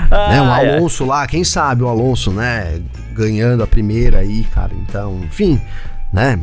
[0.10, 1.08] Ah, né, um Alonso é.
[1.08, 2.80] lá, quem sabe o Alonso, né,
[3.18, 4.72] ganhando a primeira aí, cara.
[4.88, 5.60] Então, enfim,
[6.14, 6.40] né?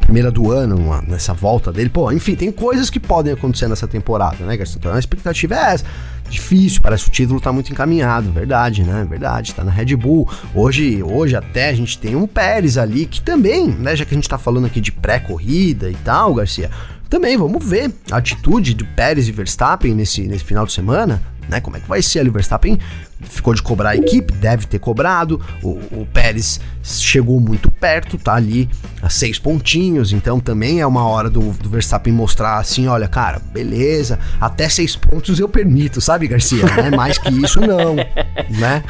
[0.00, 1.90] Primeira do ano, uma, nessa volta dele.
[1.90, 4.78] Pô, enfim, tem coisas que podem acontecer nessa temporada, né, Garcia?
[4.78, 5.84] Então a expectativa é essa.
[6.28, 9.06] Difícil, parece que o título tá muito encaminhado, verdade, né?
[9.08, 10.28] Verdade, tá na Red Bull.
[10.54, 14.16] Hoje, hoje até a gente tem um Pérez ali que também, né, já que a
[14.16, 16.70] gente tá falando aqui de pré-corrida e tal, Garcia,
[17.08, 21.60] também vamos ver a atitude de Pérez e Verstappen nesse, nesse final de semana, né?
[21.60, 22.28] Como é que vai ser ali?
[22.28, 22.78] O Verstappen
[23.20, 25.40] ficou de cobrar a equipe, deve ter cobrado.
[25.62, 28.68] O, o, Pérez chegou muito perto, tá ali
[29.00, 33.40] a seis pontinhos, então também é uma hora do, do, Verstappen mostrar assim: olha, cara,
[33.52, 36.64] beleza, até seis pontos eu permito, sabe, Garcia?
[36.84, 38.82] É mais que isso, não, né?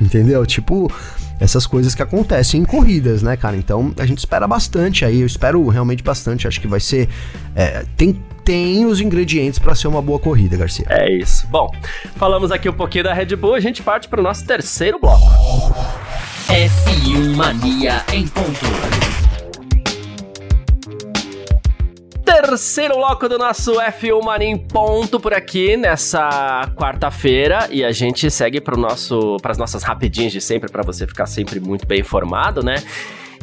[0.00, 0.46] Entendeu?
[0.46, 0.90] Tipo,
[1.40, 3.56] essas coisas que acontecem em corridas, né, cara?
[3.56, 6.46] Então a gente espera bastante aí, eu espero realmente bastante.
[6.46, 7.08] Acho que vai ser.
[7.56, 10.86] É, tem tem os ingredientes para ser uma boa corrida, Garcia.
[10.88, 11.46] É isso.
[11.48, 11.70] Bom,
[12.16, 15.22] falamos aqui um pouquinho da Red Bull, a gente parte para o nosso terceiro bloco.
[16.48, 19.09] F1 Mania em ponto
[22.32, 28.30] terceiro bloco do nosso F1 Mania em ponto por aqui nessa quarta-feira e a gente
[28.30, 32.62] segue para nosso as nossas rapidinhas de sempre para você ficar sempre muito bem informado,
[32.62, 32.76] né?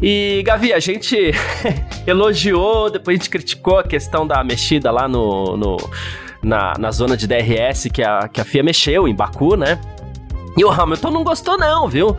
[0.01, 1.31] E, Gavi, a gente
[2.07, 5.77] elogiou, depois a gente criticou a questão da mexida lá no, no
[6.41, 9.79] na, na zona de DRS que a, que a FIA mexeu em Baku, né?
[10.57, 12.17] E o Hamilton não gostou, não, viu?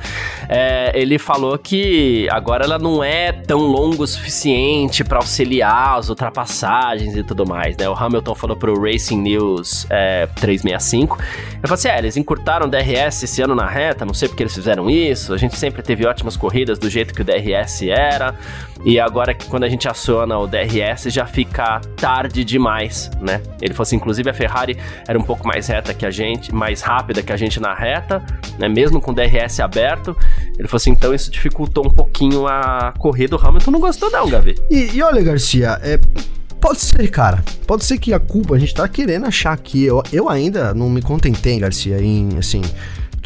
[0.49, 6.09] É, ele falou que agora ela não é tão longa o suficiente para auxiliar as
[6.09, 7.89] ultrapassagens e tudo mais, né?
[7.89, 11.19] O Hamilton falou pro Racing News é, 365.
[11.19, 14.45] Ele falou assim: é, eles encurtaram o DRS esse ano na reta, não sei porque
[14.45, 15.35] eles fizeram isso.
[15.35, 18.37] A gente sempre teve ótimas corridas do jeito que o DRS era.
[18.85, 23.43] E agora, quando a gente aciona o DRS, já fica tarde demais, né?
[23.61, 26.83] Ele falou assim: inclusive a Ferrari era um pouco mais reta que a gente, mais
[26.83, 28.28] rápida que a gente na reta
[28.59, 28.69] né?
[28.69, 30.17] Mesmo com o DRS aberto.
[30.59, 33.37] Ele falou assim, então isso dificultou um pouquinho a corrida.
[33.37, 34.55] O Hamilton não gostou não, Gavi.
[34.71, 35.99] E, e olha, Garcia, é
[36.61, 37.43] Pode ser, cara.
[37.67, 39.85] Pode ser que a culpa a gente tá querendo achar aqui.
[39.85, 42.63] Eu, eu ainda não me contentei, Garcia, em assim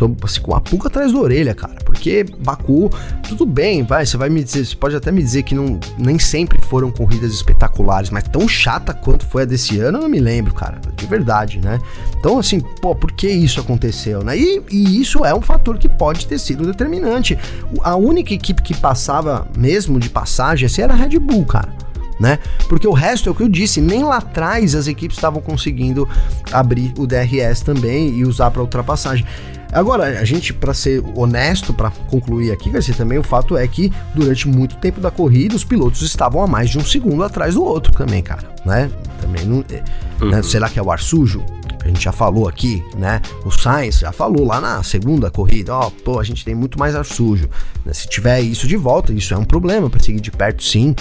[0.09, 1.77] tô assim, com a pulga atrás da orelha, cara.
[1.85, 2.91] Porque Baku,
[3.29, 6.19] tudo bem, vai, você vai me dizer, você pode até me dizer que não, nem
[6.19, 10.21] sempre foram corridas espetaculares, mas tão chata quanto foi a desse ano, eu não me
[10.21, 10.81] lembro, cara.
[10.97, 11.81] De verdade, né?
[12.19, 14.37] Então, assim, pô, por que isso aconteceu, né?
[14.37, 17.38] E, e isso é um fator que pode ter sido determinante.
[17.83, 21.83] A única equipe que passava mesmo de passagem, assim, era a Red Bull, cara
[22.23, 22.38] né?
[22.69, 26.09] Porque o resto é o que eu disse, nem lá atrás as equipes estavam conseguindo
[26.53, 29.27] abrir o DRS também e usar para ultrapassagem.
[29.72, 33.90] Agora, a gente, para ser honesto, para concluir aqui, Garcia, também o fato é que
[34.14, 37.64] durante muito tempo da corrida os pilotos estavam a mais de um segundo atrás do
[37.64, 38.90] outro também, cara, né?
[39.20, 39.64] Também não.
[39.70, 39.85] É, né?
[40.20, 40.30] Uhum.
[40.30, 40.42] Né?
[40.42, 41.42] Será que é o ar sujo?
[41.85, 43.20] a gente já falou aqui, né?
[43.44, 46.94] O Sainz já falou lá na segunda corrida, ó, pô, a gente tem muito mais
[46.94, 47.48] ar sujo.
[47.85, 47.92] Né?
[47.92, 50.94] Se tiver isso de volta, isso é um problema para seguir de perto, sim,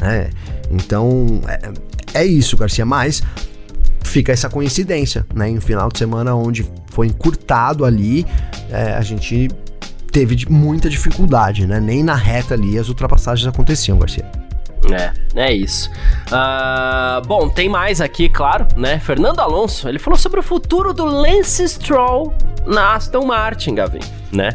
[0.00, 0.30] né?
[0.70, 3.22] Então, é, é isso, Garcia, mas
[4.14, 5.48] fica essa coincidência, né?
[5.48, 8.24] Em um final de semana onde foi encurtado ali,
[8.70, 9.48] é, a gente
[10.12, 11.80] teve muita dificuldade, né?
[11.80, 14.24] Nem na reta ali as ultrapassagens aconteciam, Garcia.
[14.92, 15.12] É,
[15.46, 15.90] é isso.
[16.28, 19.00] Uh, bom, tem mais aqui, claro, né?
[19.00, 22.32] Fernando Alonso, ele falou sobre o futuro do Lance Stroll
[22.64, 23.98] na Aston Martin, Gavin,
[24.30, 24.50] né?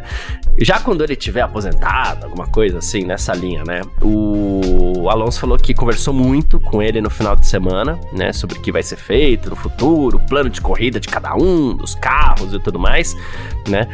[0.58, 3.82] Já quando ele tiver aposentado, alguma coisa assim, nessa linha, né?
[4.02, 4.59] O
[5.10, 8.32] Alonso falou que conversou muito com ele no final de semana, né?
[8.34, 11.76] Sobre o que vai ser feito no futuro, o plano de corrida de cada um,
[11.76, 13.16] dos carros e tudo mais,
[13.68, 13.88] né?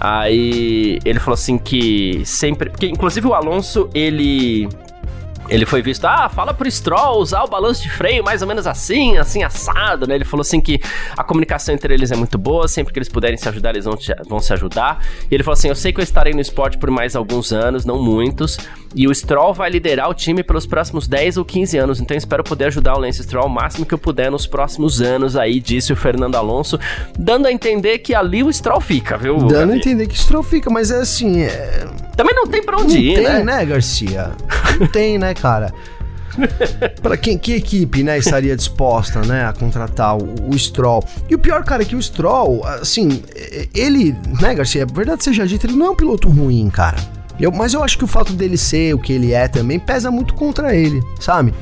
[0.00, 2.70] Aí ele falou assim que sempre.
[2.70, 4.68] Porque, inclusive, o Alonso, ele
[5.48, 8.66] ele foi visto, ah, fala pro Stroll usar o balanço de freio mais ou menos
[8.66, 10.14] assim, assim, assado, né?
[10.14, 10.80] Ele falou assim que
[11.16, 13.96] a comunicação entre eles é muito boa, sempre que eles puderem se ajudar, eles vão,
[13.96, 15.02] te, vão se ajudar.
[15.30, 17.84] E ele falou assim: eu sei que eu estarei no esporte por mais alguns anos,
[17.84, 18.58] não muitos,
[18.94, 22.42] e o Stroll vai liderar o time pelos próximos 10 ou 15 anos, então espero
[22.42, 25.92] poder ajudar o Lance Stroll o máximo que eu puder nos próximos anos aí, disse
[25.92, 26.78] o Fernando Alonso,
[27.18, 29.36] dando a entender que ali o Stroll fica, viu?
[29.36, 29.72] Dando Gabi?
[29.72, 31.42] a entender que o Stroll fica, mas é assim.
[31.42, 31.86] É...
[32.16, 33.44] Também não tem pra onde não ir, tem, né?
[33.44, 34.30] né, Garcia?
[34.80, 35.72] Não tem, né, cara?
[37.02, 41.04] para quem que equipe, né, estaria disposta, né, a contratar o, o, Stroll?
[41.28, 43.22] E o pior, cara, é que o Stroll, assim,
[43.74, 46.96] ele, né, Garcia, é verdade seja dita, ele não é um piloto ruim, cara.
[47.38, 50.10] Eu, mas eu acho que o fato dele ser o que ele é também pesa
[50.10, 51.52] muito contra ele, sabe?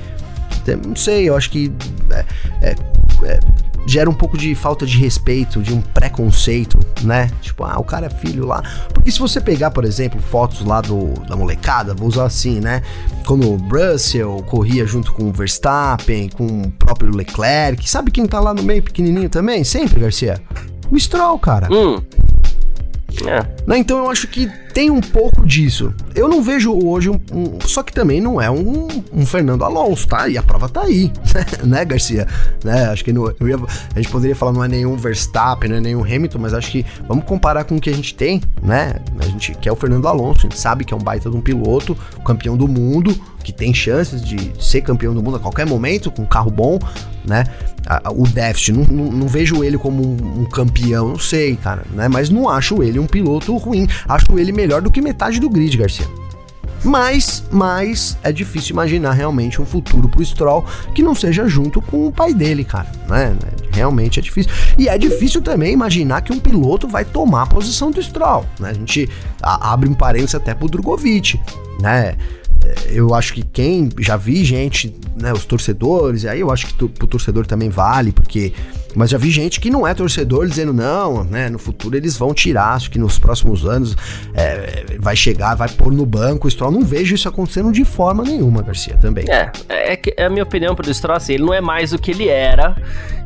[0.86, 1.70] Não sei, eu acho que
[2.10, 2.24] é,
[2.62, 2.76] é,
[3.24, 3.40] é
[3.86, 7.30] gera um pouco de falta de respeito, de um preconceito, né?
[7.40, 8.62] Tipo, ah, o cara é filho lá.
[8.92, 12.82] Porque se você pegar, por exemplo, fotos lá do, da molecada, vou usar assim, né?
[13.26, 18.40] Quando o Russell corria junto com o Verstappen, com o próprio Leclerc, sabe quem tá
[18.40, 19.64] lá no meio pequenininho também?
[19.64, 20.40] Sempre, Garcia?
[20.90, 21.68] O Stroll, cara.
[21.72, 22.02] Hum.
[23.26, 23.46] É.
[23.66, 23.78] Né?
[23.78, 25.94] Então eu acho que tem um pouco disso.
[26.16, 27.20] Eu não vejo hoje um.
[27.32, 30.28] um só que também não é um, um, Fernando Alonso, tá?
[30.28, 31.12] E a prova tá aí,
[31.64, 32.26] né, Garcia?
[32.64, 32.86] Né?
[32.86, 33.56] Acho que ia,
[33.94, 36.84] a gente poderia falar não é nenhum Verstappen, não é nenhum Hamilton, mas acho que
[37.06, 38.96] vamos comparar com o que a gente tem, né?
[39.20, 41.40] A gente quer o Fernando Alonso, a gente sabe que é um baita de um
[41.40, 46.10] piloto, campeão do mundo, que tem chances de ser campeão do mundo a qualquer momento,
[46.10, 46.80] com um carro bom,
[47.24, 47.44] né?
[48.16, 52.08] o déficit, não, não, não, vejo ele como um, um, campeão, não sei, cara, né?
[52.08, 55.76] Mas não acho ele um piloto ruim, acho ele melhor do que metade do grid,
[55.76, 56.06] Garcia.
[56.84, 62.06] Mas, mas é difícil imaginar realmente um futuro pro Stroll que não seja junto com
[62.06, 63.34] o pai dele, cara, né?
[63.72, 64.52] Realmente é difícil.
[64.76, 68.70] E é difícil também imaginar que um piloto vai tomar a posição do Stroll, né?
[68.70, 69.08] A gente
[69.42, 71.40] abre um parênteses até pro Drogovic,
[71.80, 72.16] né?
[72.88, 77.06] eu acho que quem já vi gente, né, os torcedores, aí eu acho que pro
[77.06, 78.52] torcedor também vale, porque
[78.94, 81.48] mas já vi gente que não é torcedor dizendo não, né?
[81.48, 83.96] No futuro eles vão tirar, acho que nos próximos anos
[84.34, 86.70] é, vai chegar, vai pôr no banco o Stroll.
[86.70, 89.24] Não vejo isso acontecendo de forma nenhuma, Garcia, também.
[89.28, 92.10] É, é, é a minha opinião pro Stroll, assim, ele não é mais o que
[92.10, 92.76] ele era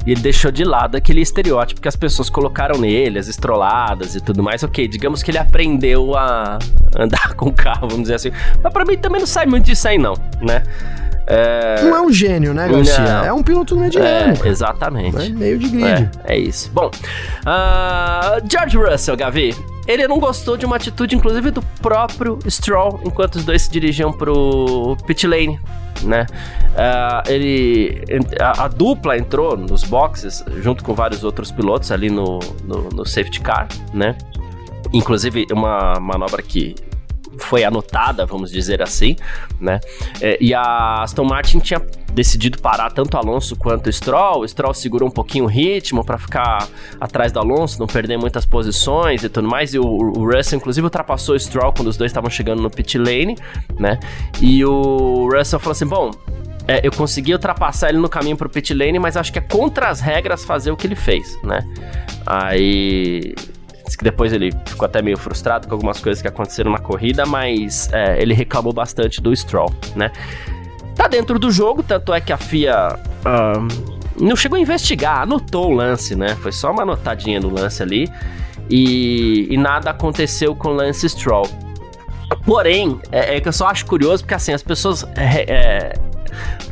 [0.07, 4.21] e ele deixou de lado aquele estereótipo que as pessoas colocaram nele, as estroladas e
[4.21, 4.63] tudo mais.
[4.63, 6.59] Ok, digamos que ele aprendeu a
[6.97, 8.31] andar com o carro, vamos dizer assim.
[8.63, 10.63] Mas pra mim também não sai muito disso aí, não, né?
[11.31, 11.83] É...
[11.83, 13.01] Não é um gênio, né, Garcia?
[13.01, 13.25] Não.
[13.25, 14.07] É um piloto mediano.
[14.43, 15.17] É, exatamente.
[15.17, 16.11] É meio de grid.
[16.25, 16.71] É, é isso.
[16.73, 19.55] Bom, uh, George Russell, Gavi.
[19.87, 24.13] Ele não gostou de uma atitude, inclusive, do próprio Stroll, enquanto os dois se dirigiam
[24.13, 25.61] pro pit lane,
[26.03, 26.27] né?
[26.73, 28.03] Uh, ele,
[28.41, 33.07] a, a, dupla entrou nos boxes junto com vários outros pilotos ali no, no, no
[33.07, 34.17] safety car, né?
[34.93, 36.75] Inclusive, uma manobra que
[37.39, 39.17] foi anotada, vamos dizer assim,
[39.61, 39.81] né?
[40.21, 41.81] É, e a Aston Martin tinha
[42.13, 44.41] decidido parar tanto Alonso quanto Stroll.
[44.41, 46.67] O Stroll segurou um pouquinho o ritmo para ficar
[47.01, 49.75] atrás do Alonso, não perder muitas posições e tudo mais.
[49.75, 52.99] E o, o Russell, inclusive, ultrapassou o Stroll quando os dois estavam chegando no pit
[52.99, 53.37] lane,
[53.79, 53.99] né?
[54.41, 56.11] E o Russell falou assim: bom,
[56.67, 59.89] é, eu consegui ultrapassar ele no caminho pro pit lane, mas acho que é contra
[59.89, 61.61] as regras fazer o que ele fez, né?
[62.27, 63.35] Aí
[63.99, 67.93] que depois ele ficou até meio frustrado com algumas coisas que aconteceram na corrida, mas
[67.93, 70.13] é, ele reclamou bastante do Stroll, né?
[70.95, 72.99] Tá dentro do jogo, tanto é que a FIA
[74.21, 76.37] não chegou a investigar, anotou o lance, né?
[76.37, 78.09] Foi só uma anotadinha do lance ali
[78.71, 81.49] e, e nada aconteceu com o Lance Stroll.
[82.45, 85.05] Porém, é, é, que eu só acho curioso porque assim, as pessoas.
[85.17, 85.93] É, é,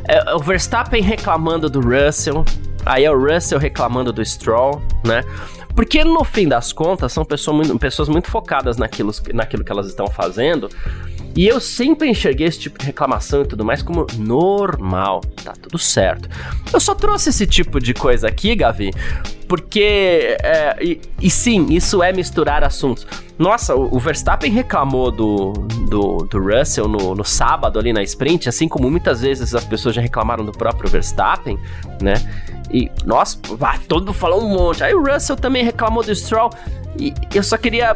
[0.07, 2.45] é, o Verstappen reclamando do Russell,
[2.85, 5.23] aí é o Russell reclamando do Stroll, né?
[5.77, 9.85] Porque no fim das contas, são pessoas muito, pessoas muito focadas naquilo, naquilo que elas
[9.85, 10.67] estão fazendo.
[11.35, 15.77] E eu sempre enxerguei esse tipo de reclamação e tudo mais como normal, tá tudo
[15.77, 16.27] certo.
[16.73, 18.91] Eu só trouxe esse tipo de coisa aqui, Gavi,
[19.47, 20.35] porque.
[20.41, 23.05] É, e, e, sim, isso é misturar assuntos.
[23.37, 25.53] Nossa, o, o Verstappen reclamou do,
[25.87, 29.93] do, do Russell no, no, sábado ali na sprint, assim como muitas vezes as pessoas
[29.93, 31.59] já reclamaram do próprio Verstappen,
[32.01, 32.15] né?
[32.71, 33.37] E, nossa,
[33.87, 34.83] todo mundo falou um monte.
[34.83, 36.49] Aí o Russell também reclamou do Stroll.
[36.99, 37.93] E eu só queria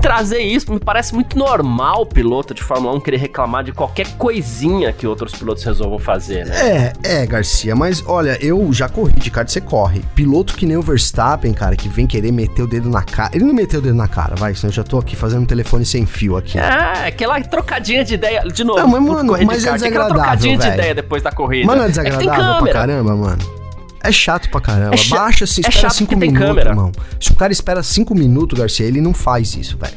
[0.00, 0.70] trazer isso.
[0.70, 5.06] Me parece muito normal o piloto de Fórmula 1 querer reclamar de qualquer coisinha que
[5.06, 6.92] outros pilotos resolvam fazer, né?
[7.02, 10.02] É, é, Garcia, mas olha, eu já corri de kart, você corre.
[10.14, 13.30] Piloto que nem o Verstappen, cara, que vem querer meter o dedo na cara.
[13.34, 15.46] Ele não meteu o dedo na cara, vai, senão eu já tô aqui fazendo um
[15.46, 16.58] telefone sem fio aqui.
[16.58, 18.42] É, aquela trocadinha de ideia.
[18.42, 20.70] De novo, não, mas, mano, mas é kart, desagradável, aquela trocadinha véio.
[20.70, 21.66] de ideia depois da corrida.
[21.66, 23.63] Mano, é desagradável é pra caramba, mano.
[24.04, 24.94] É chato pra caramba.
[24.94, 26.70] É Baixa assim, é espera 5 minutos, câmera.
[26.70, 26.92] irmão.
[27.18, 29.94] Se o cara espera 5 minutos, Garcia, ele não faz isso, velho.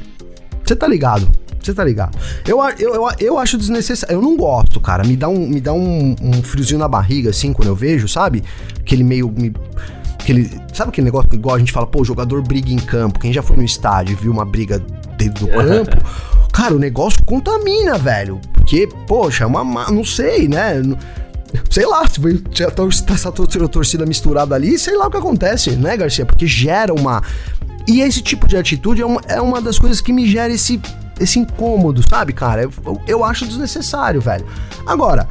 [0.64, 1.30] Você tá ligado?
[1.62, 2.18] Você tá ligado?
[2.48, 4.16] Eu, eu, eu, eu, acho desnecessário.
[4.16, 5.04] Eu não gosto, cara.
[5.04, 8.44] Me dá, um, me dá um, um friozinho na barriga, assim, quando eu vejo, sabe?
[8.80, 9.30] Aquele meio.
[9.30, 9.54] Me,
[10.14, 13.20] aquele, sabe aquele negócio igual a gente fala, pô, o jogador briga em campo.
[13.20, 14.80] Quem já foi no estádio e viu uma briga
[15.18, 15.98] dentro do campo.
[16.54, 18.40] cara, o negócio contamina, velho.
[18.54, 19.92] Porque, poxa, é uma.
[19.92, 20.82] Não sei, né?
[21.70, 26.26] Sei lá, se tá essa torcida misturada ali, sei lá o que acontece, né, Garcia?
[26.26, 27.22] Porque gera uma.
[27.88, 30.80] E esse tipo de atitude é uma, é uma das coisas que me gera esse,
[31.20, 32.64] esse incômodo, sabe, cara?
[32.64, 32.72] Eu,
[33.08, 34.46] eu acho desnecessário, velho.
[34.86, 35.28] Agora,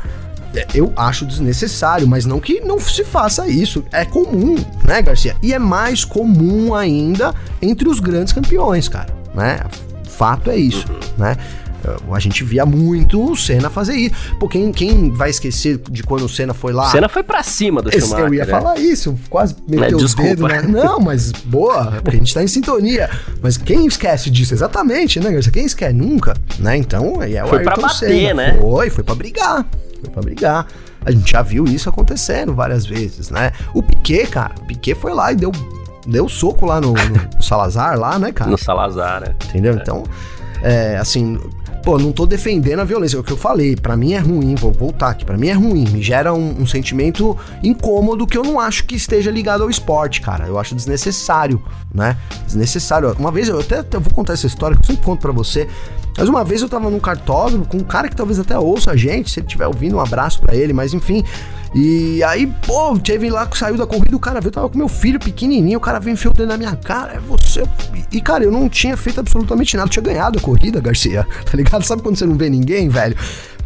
[0.55, 3.85] é, eu acho desnecessário, mas não que não se faça isso.
[3.93, 5.37] É comum, né, Garcia?
[5.43, 9.61] E é mais comum ainda entre os grandes campeões, cara, né?
[10.09, 10.87] Fato é isso,
[11.19, 11.37] né?
[12.13, 14.15] A gente via muito o Senna fazer isso.
[14.39, 16.89] Pô, quem, quem vai esquecer de quando o Senna foi lá?
[16.89, 18.27] O Senna foi pra cima do Schumacher.
[18.27, 18.51] Eu ia né?
[18.51, 20.63] falar isso, quase meteu o dedo, né?
[20.63, 23.09] Não, mas boa, porque a gente tá em sintonia.
[23.43, 24.55] Mas quem esquece disso?
[24.55, 25.53] Exatamente, né, Garcia?
[25.53, 25.93] Quem esquece?
[25.95, 26.77] Nunca, né?
[26.77, 28.35] Então, é o Foi Ayrton pra bater, Senna.
[28.35, 28.59] né?
[28.61, 29.67] Foi, foi pra brigar.
[30.01, 30.67] Foi pra brigar.
[31.05, 33.53] A gente já viu isso acontecendo várias vezes, né?
[33.73, 35.53] O Piquet, cara, o Piquet foi lá e deu,
[36.05, 38.51] deu soco lá no, no Salazar, lá, né, cara?
[38.51, 39.35] No Salazar, né?
[39.49, 39.75] Entendeu?
[39.75, 39.77] É.
[39.77, 40.05] Então,
[40.63, 41.39] é, assim,
[41.87, 44.57] pô, não tô defendendo a violência, é o que eu falei, para mim é ruim,
[44.57, 48.43] vou voltar aqui, para mim é ruim, me gera um, um, sentimento incômodo que eu
[48.43, 51.63] não acho que esteja ligado ao esporte, cara, eu acho desnecessário,
[51.95, 55.21] né, desnecessário, uma vez, eu até, até vou contar essa história, que eu sempre conto
[55.21, 55.69] pra você,
[56.17, 58.97] mas uma vez eu tava num cartódromo com um cara que talvez até ouça a
[58.97, 61.25] gente, se ele estiver ouvindo, um abraço para ele, mas enfim,
[61.75, 64.89] e aí, pô, teve lá que saiu da corrida, o cara veio, tava com meu
[64.89, 67.65] filho pequenininho, o cara veio enfiou da minha cara, é você.
[68.11, 71.55] E, cara, eu não tinha feito absolutamente nada, eu tinha ganhado a corrida, Garcia, tá
[71.55, 71.85] ligado?
[71.85, 73.15] Sabe quando você não vê ninguém, velho?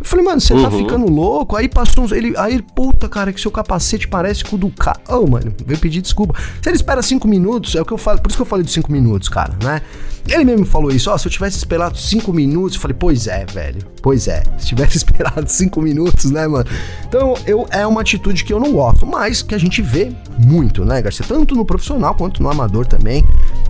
[0.01, 0.63] Eu falei, mano, você tá uhum.
[0.63, 1.57] tá ficando louco?
[1.57, 2.13] Aí passou uns.
[2.13, 4.99] Ele, aí, puta, cara, que seu capacete parece com o do carro.
[5.07, 6.35] Ô, oh, mano, veio pedir desculpa.
[6.63, 8.19] Se ele espera cinco minutos, é o que eu falo.
[8.21, 9.83] Por isso que eu falei de cinco minutos, cara, né?
[10.27, 11.19] Ele mesmo falou isso, ó.
[11.19, 13.83] Se eu tivesse esperado cinco minutos, eu falei, pois é, velho.
[14.01, 14.43] Pois é.
[14.57, 16.67] Se tivesse esperado cinco minutos, né, mano?
[17.07, 20.83] Então, eu, é uma atitude que eu não gosto, mas que a gente vê muito,
[20.83, 21.27] né, Garcia?
[21.29, 23.23] Tanto no profissional quanto no amador também.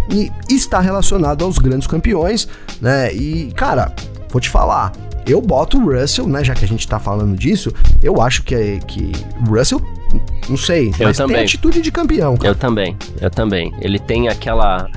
[0.09, 2.47] E está relacionado aos grandes campeões,
[2.81, 3.13] né?
[3.13, 3.93] E, cara,
[4.31, 4.93] vou te falar
[5.31, 6.43] eu boto o Russell, né?
[6.43, 7.73] Já que a gente tá falando disso,
[8.03, 9.13] eu acho que, que
[9.47, 9.81] o Russell,
[10.49, 11.37] não sei, eu mas também.
[11.37, 12.37] tem atitude de campeão.
[12.37, 12.49] Cara.
[12.49, 13.73] Eu também, eu também.
[13.81, 14.89] Ele tem aquela.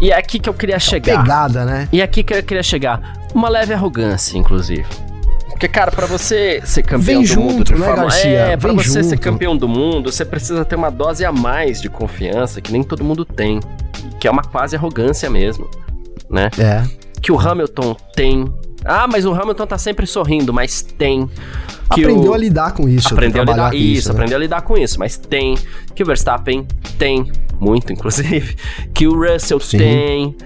[0.00, 1.22] E é aqui que eu queria chegar.
[1.22, 1.88] Pegada, né?
[1.92, 3.14] E é aqui que eu queria chegar.
[3.34, 4.84] Uma leve arrogância, inclusive.
[5.56, 8.02] Porque, cara, para você ser campeão Vem do junto, mundo de né, forma...
[8.02, 8.28] Garcia?
[8.28, 9.08] É, pra Vem você junto.
[9.08, 12.82] ser campeão do mundo, você precisa ter uma dose a mais de confiança que nem
[12.82, 13.60] todo mundo tem.
[14.20, 15.66] Que é uma quase arrogância mesmo,
[16.28, 16.50] né?
[16.58, 16.84] É.
[17.22, 18.52] Que o Hamilton tem,
[18.86, 21.28] ah, mas o Hamilton tá sempre sorrindo, mas tem.
[21.88, 22.34] aprendeu o...
[22.34, 23.12] a lidar com isso.
[23.12, 24.14] Aprendeu a lidar com isso, isso né?
[24.14, 25.58] aprendeu a lidar com isso, mas tem.
[25.94, 26.66] Que o Verstappen
[26.98, 27.30] tem,
[27.60, 28.56] muito inclusive.
[28.94, 29.78] Que o Russell Sim.
[29.78, 30.36] tem.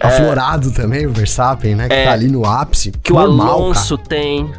[0.00, 1.88] Aflorado é, também o Verstappen, né?
[1.88, 2.90] Que é, tá ali no ápice.
[3.02, 4.08] Que Normal, o Alonso cara.
[4.08, 4.50] tem.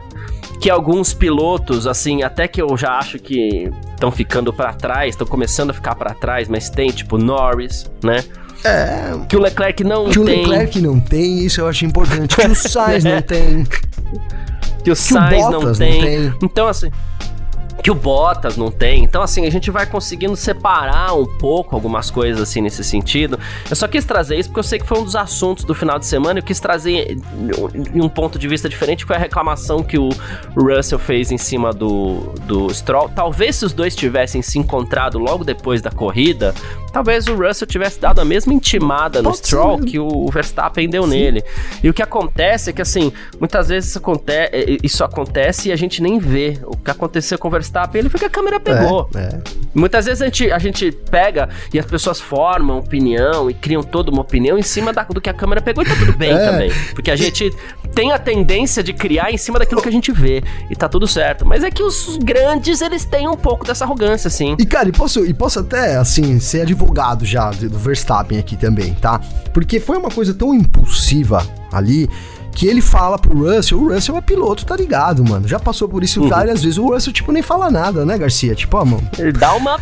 [0.59, 5.25] Que alguns pilotos, assim, até que eu já acho que estão ficando para trás, estão
[5.25, 8.23] começando a ficar para trás, mas tem, tipo Norris, né?
[8.63, 9.17] É.
[9.27, 10.23] Que o Leclerc não que tem.
[10.23, 12.35] Que o Leclerc não tem, isso eu acho importante.
[12.35, 13.67] Que o Sainz não tem.
[14.83, 15.99] Que o Sainz não, tem.
[15.99, 16.33] não tem.
[16.43, 16.91] Então, assim.
[17.81, 19.03] que o Bottas não tem.
[19.03, 23.39] Então, assim, a gente vai conseguindo separar um pouco algumas coisas assim nesse sentido.
[23.69, 25.97] Eu só quis trazer isso porque eu sei que foi um dos assuntos do final
[25.97, 26.39] de semana.
[26.39, 27.17] Eu quis trazer
[27.93, 30.09] em um ponto de vista diferente, foi a reclamação que o
[30.55, 33.09] Russell fez em cima do, do Stroll.
[33.09, 36.53] Talvez se os dois tivessem se encontrado logo depois da corrida,
[36.91, 41.09] talvez o Russell tivesse dado a mesma intimada no Stroll que o Verstappen deu Sim.
[41.09, 41.43] nele.
[41.83, 44.21] E o que acontece é que, assim, muitas vezes isso, aconte
[44.83, 46.59] isso acontece e a gente nem vê.
[46.65, 49.09] O que aconteceu com o Verstappen, ele foi que a câmera pegou.
[49.15, 49.41] É, é.
[49.73, 54.11] Muitas vezes a gente, a gente pega e as pessoas formam opinião e criam toda
[54.11, 56.45] uma opinião em cima da, do que a câmera pegou e tá tudo bem é.
[56.45, 56.71] também.
[56.93, 57.51] Porque a gente
[57.93, 61.07] tem a tendência de criar em cima daquilo que a gente vê e tá tudo
[61.07, 61.45] certo.
[61.45, 64.55] Mas é que os grandes, eles têm um pouco dessa arrogância, assim.
[64.59, 66.80] E cara, e posso, e posso até, assim, ser advogado
[67.23, 69.19] já do Verstappen aqui também, tá?
[69.53, 72.09] Porque foi uma coisa tão impulsiva ali
[72.53, 75.47] que ele fala pro Russell, o Russell é piloto, tá ligado, mano?
[75.47, 76.29] Já passou por isso uhum.
[76.29, 76.77] várias vezes.
[76.77, 78.53] O Russell, tipo, nem fala nada, né, Garcia?
[78.53, 79.09] Tipo, ó, mano.
[79.17, 79.79] Ele dá uma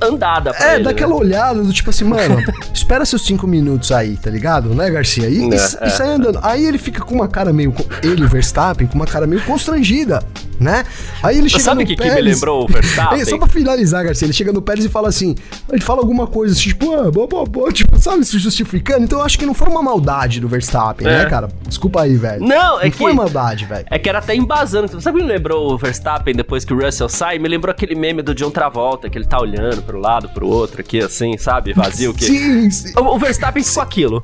[0.00, 1.20] andada pra É, ele, daquela né?
[1.20, 2.38] olhada do tipo assim, mano,
[2.72, 4.74] espera seus cinco minutos aí, tá ligado?
[4.74, 5.28] Né, Garcia?
[5.28, 6.38] E, é, e, é, e sai andando.
[6.42, 7.74] Aí ele fica com uma cara meio.
[8.02, 10.22] Ele, Verstappen, com uma cara meio constrangida
[10.60, 10.84] né?
[11.22, 13.24] Aí ele chega Sabe o que, que me lembrou o Verstappen?
[13.24, 15.34] só pra finalizar, Garcia, ele chega no Pérez e fala assim,
[15.70, 19.04] ele fala alguma coisa assim, tipo, ah, bo, bo, bo, tipo, sabe, se justificando.
[19.04, 21.24] Então eu acho que não foi uma maldade do Verstappen, né, é.
[21.24, 21.48] né, cara?
[21.66, 22.44] Desculpa aí, velho.
[22.44, 22.98] Não, é não que...
[22.98, 23.86] foi maldade, velho.
[23.90, 25.00] É que era até embasando.
[25.00, 27.38] Sabe que me lembrou o Verstappen depois que o Russell sai?
[27.38, 30.80] Me lembrou aquele meme do John Travolta, que ele tá olhando pro lado, pro outro
[30.80, 31.72] aqui, assim, sabe?
[31.72, 32.12] Vazio.
[32.14, 32.24] Que...
[32.24, 32.92] Sim, sim.
[32.98, 34.22] O, o Verstappen ficou aquilo.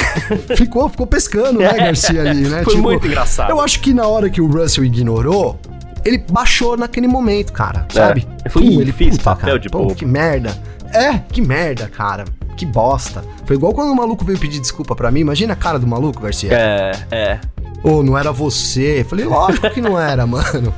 [0.56, 2.62] ficou, ficou pescando, né, Garcia, ali, né?
[2.62, 3.50] Foi tipo, muito engraçado.
[3.50, 5.58] Eu acho que na hora que o Russell ignorou,
[6.04, 8.26] ele baixou naquele momento, cara, é, sabe?
[8.44, 10.56] É, foi Pum, ele fiz papel cara, de pô, que merda.
[10.92, 12.24] É, que merda, cara.
[12.56, 13.24] Que bosta.
[13.46, 15.20] Foi igual quando o maluco veio pedir desculpa pra mim.
[15.20, 16.52] Imagina a cara do maluco, Garcia.
[16.52, 17.40] É, é.
[17.82, 19.04] Ô, oh, não era você.
[19.08, 20.74] Falei, lógico que não era, mano.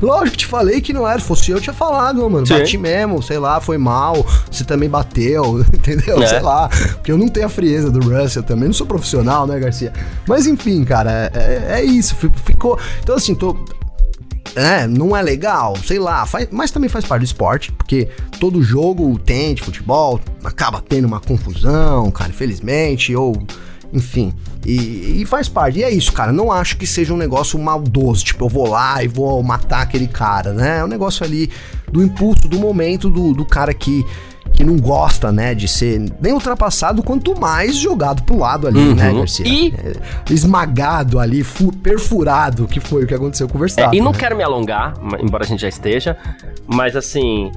[0.00, 1.18] Lógico que te falei que não era.
[1.18, 2.46] Se fosse eu, eu tinha falado, mano.
[2.46, 2.58] Sim.
[2.58, 4.24] Bati mesmo, sei lá, foi mal.
[4.50, 6.22] Você também bateu, entendeu?
[6.22, 6.26] É.
[6.26, 6.68] Sei lá.
[6.68, 8.66] Porque eu não tenho a frieza do Russell também.
[8.66, 9.92] Não sou profissional, né, Garcia?
[10.26, 12.14] Mas enfim, cara, é, é, é isso.
[12.44, 12.78] Ficou.
[13.02, 13.56] Então, assim, tô
[14.58, 18.08] é, não é legal, sei lá, faz, mas também faz parte do esporte, porque
[18.40, 23.40] todo jogo tem de futebol, acaba tendo uma confusão, cara, infelizmente, ou
[23.92, 24.34] enfim,
[24.66, 25.78] e, e, faz parte.
[25.78, 26.30] E é isso, cara.
[26.32, 30.06] Não acho que seja um negócio maldoso, tipo, eu vou lá e vou matar aquele
[30.06, 30.78] cara, né?
[30.78, 31.48] É um negócio ali
[31.90, 34.04] do impulso, do momento do, do cara que
[34.52, 39.08] que não gosta, né, de ser nem ultrapassado, quanto mais jogado pro lado ali, né,
[39.08, 39.12] uhum.
[39.14, 39.46] né, Garcia?
[39.46, 39.74] E...
[39.76, 41.44] É, esmagado ali,
[41.82, 43.98] perfurado, que foi o que aconteceu com o Verstappen.
[43.98, 44.18] É, e não né?
[44.18, 46.16] quero me alongar, embora a gente já esteja,
[46.66, 47.50] mas assim,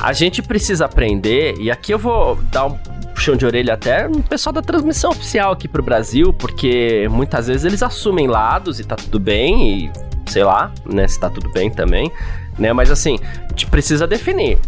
[0.00, 2.78] a gente precisa aprender, e aqui eu vou dar um
[3.14, 7.64] puxão de orelha até no pessoal da transmissão oficial aqui pro Brasil, porque muitas vezes
[7.64, 9.92] eles assumem lados e tá tudo bem, e
[10.26, 12.10] sei lá, né, se tá tudo bem também,
[12.58, 14.58] né, mas assim, a gente precisa definir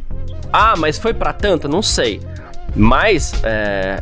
[0.53, 1.69] ah, mas foi para tanto?
[1.69, 2.21] Não sei.
[2.77, 4.01] Mas, é,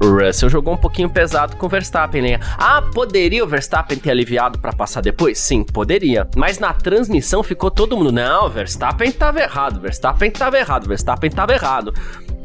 [0.00, 2.40] Russell jogou um pouquinho pesado com o Verstappen, né?
[2.58, 5.38] Ah, poderia o Verstappen ter aliviado para passar depois?
[5.38, 6.28] Sim, poderia.
[6.36, 11.52] Mas na transmissão ficou todo mundo, não, Verstappen tava errado, Verstappen tava errado, Verstappen tava
[11.52, 11.92] errado.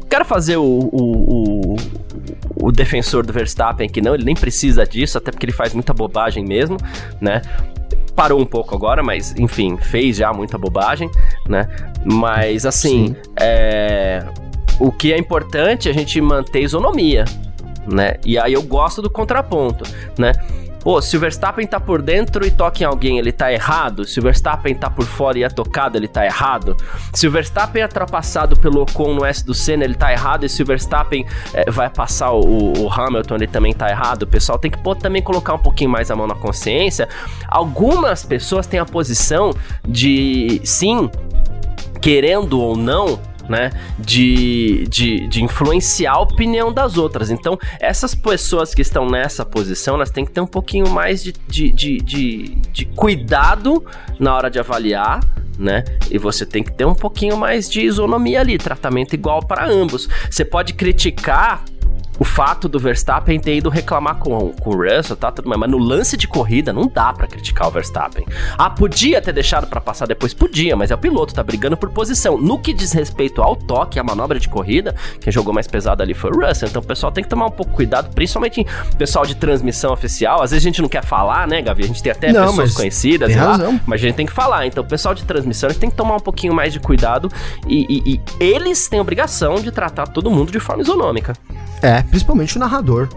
[0.08, 1.76] Quero fazer o, o, o,
[2.56, 5.94] o defensor do Verstappen que não, ele nem precisa disso, até porque ele faz muita
[5.94, 6.76] bobagem mesmo,
[7.20, 7.42] né?
[8.14, 11.10] Parou um pouco agora, mas enfim, fez já muita bobagem,
[11.48, 11.66] né?
[12.04, 14.24] Mas assim, é...
[14.78, 17.24] o que é importante é a gente manter isonomia,
[17.86, 18.14] né?
[18.24, 19.84] E aí eu gosto do contraponto,
[20.18, 20.32] né?
[20.80, 24.06] Pô, se o Verstappen tá por dentro e toca em alguém, ele tá errado.
[24.06, 26.76] Se o Verstappen tá por fora e é tocado, ele tá errado.
[27.12, 30.44] Se o Verstappen é ultrapassado pelo Ocon no S do Senna, ele tá errado.
[30.44, 34.22] E se o Verstappen é, vai passar o, o, Hamilton, ele também tá errado.
[34.22, 37.08] O pessoal tem que pô, também colocar um pouquinho mais a mão na consciência.
[37.46, 39.52] Algumas pessoas têm a posição
[39.86, 41.10] de, sim,
[42.00, 43.20] querendo ou não,
[43.50, 43.70] né?
[43.98, 47.30] De, de, de influenciar a opinião das outras.
[47.30, 51.34] Então, essas pessoas que estão nessa posição, elas têm que ter um pouquinho mais de,
[51.48, 52.42] de, de, de,
[52.72, 53.84] de cuidado
[54.20, 55.20] na hora de avaliar
[55.58, 55.84] né?
[56.10, 60.08] E você tem que ter um pouquinho mais de isonomia ali, tratamento igual para ambos.
[60.30, 61.62] Você pode criticar
[62.20, 65.32] o fato do Verstappen ter ido reclamar com, com o Russell, tá?
[65.32, 68.26] Tudo mais, mas no lance de corrida não dá para criticar o Verstappen.
[68.58, 70.34] Ah, podia ter deixado para passar depois?
[70.34, 72.36] Podia, mas é o piloto, tá brigando por posição.
[72.36, 76.12] No que diz respeito ao toque, a manobra de corrida, quem jogou mais pesado ali
[76.12, 76.68] foi o Russell.
[76.68, 78.66] Então o pessoal tem que tomar um pouco cuidado, principalmente
[78.98, 80.42] pessoal de transmissão oficial.
[80.42, 81.84] Às vezes a gente não quer falar, né, Gavi?
[81.84, 83.56] A gente tem até não, pessoas conhecidas lá,
[83.86, 84.66] mas a gente tem que falar.
[84.66, 87.30] Então o pessoal de transmissão tem que tomar um pouquinho mais de cuidado
[87.66, 91.32] e, e, e eles têm a obrigação de tratar todo mundo de forma isonômica.
[91.82, 93.08] É, principalmente o narrador,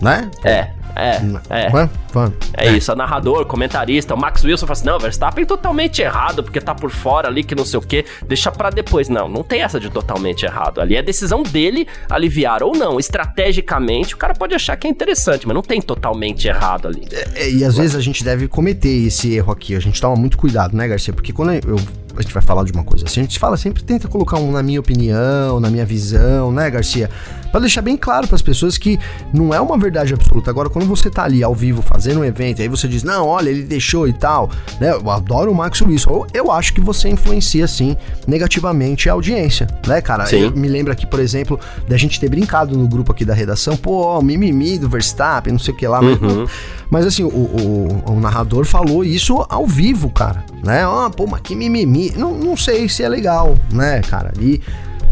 [0.00, 0.30] né?
[0.44, 0.80] É.
[0.96, 1.70] É, é.
[1.70, 2.32] Van, Van.
[2.56, 6.42] É, é isso, o narrador, comentarista, o Max Wilson fala assim: não, Verstappen totalmente errado,
[6.42, 9.08] porque tá por fora ali, que não sei o quê, deixa pra depois.
[9.08, 10.80] Não, não tem essa de totalmente errado.
[10.80, 12.98] Ali é decisão dele aliviar ou não.
[12.98, 17.06] Estrategicamente, o cara pode achar que é interessante, mas não tem totalmente errado ali.
[17.12, 19.74] É, é e às vezes a gente deve cometer esse erro aqui.
[19.74, 21.14] A gente toma muito cuidado, né, Garcia?
[21.14, 21.78] Porque quando eu
[22.16, 24.52] a gente vai falar de uma coisa assim, a gente fala sempre, tenta colocar um
[24.52, 27.10] na minha opinião, na minha visão, né, Garcia?
[27.50, 28.98] Para deixar bem claro para as pessoas que
[29.32, 30.50] não é uma verdade absoluta.
[30.50, 33.50] Agora, quando você tá ali ao vivo fazendo um evento, aí você diz, não, olha,
[33.50, 34.50] ele deixou e tal,
[34.80, 34.92] né?
[34.92, 36.10] Eu adoro o Max Wilson.
[36.10, 37.96] Eu, eu acho que você influencia, sim,
[38.26, 40.26] negativamente a audiência, né, cara?
[40.26, 40.42] Sim.
[40.42, 41.58] Eu me lembro aqui, por exemplo,
[41.88, 45.74] da gente ter brincado no grupo aqui da redação, pô, mimimi do Verstappen, não sei
[45.74, 46.18] o que lá, uhum.
[46.20, 46.50] mas,
[46.90, 50.84] mas assim, o, o, o narrador falou isso ao vivo, cara, né?
[50.84, 52.09] Ah, pô, mas que mimimi.
[52.16, 54.32] Não, não sei se é legal, né, cara?
[54.40, 54.60] E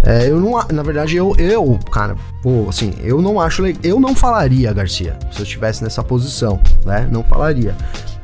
[0.05, 3.63] é, eu não, na verdade, eu, eu, cara, pô, assim, eu não acho.
[3.83, 7.09] Eu não falaria, Garcia, se eu estivesse nessa posição, né?
[7.11, 7.75] Não falaria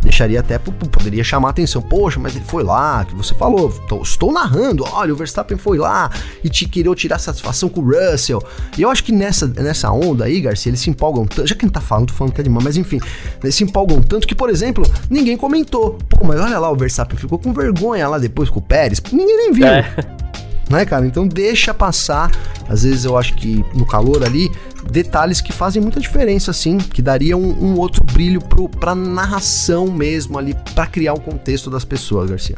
[0.04, 1.82] deixaria até, poderia chamar atenção.
[1.82, 5.78] Poxa, mas ele foi lá, que você falou, tô, estou narrando, olha, o Verstappen foi
[5.78, 6.10] lá
[6.44, 8.42] e te queria tirar satisfação com o Russell.
[8.78, 11.64] E eu acho que nessa, nessa onda aí, Garcia, eles se empolgam tanto, já que
[11.64, 13.00] gente tá falando, tô falando que é demais, mas enfim,
[13.42, 15.98] eles se empolgam tanto que, por exemplo, ninguém comentou.
[16.08, 19.36] Pô, mas olha lá, o Verstappen ficou com vergonha lá depois com o Pérez, ninguém
[19.36, 19.66] nem viu.
[19.66, 20.24] É
[20.68, 21.06] né, cara?
[21.06, 22.30] Então deixa passar.
[22.68, 24.50] Às vezes eu acho que no calor ali,
[24.90, 29.90] detalhes que fazem muita diferença, assim, que daria um, um outro brilho pro, pra narração
[29.90, 32.56] mesmo ali, para criar o contexto das pessoas, Garcia.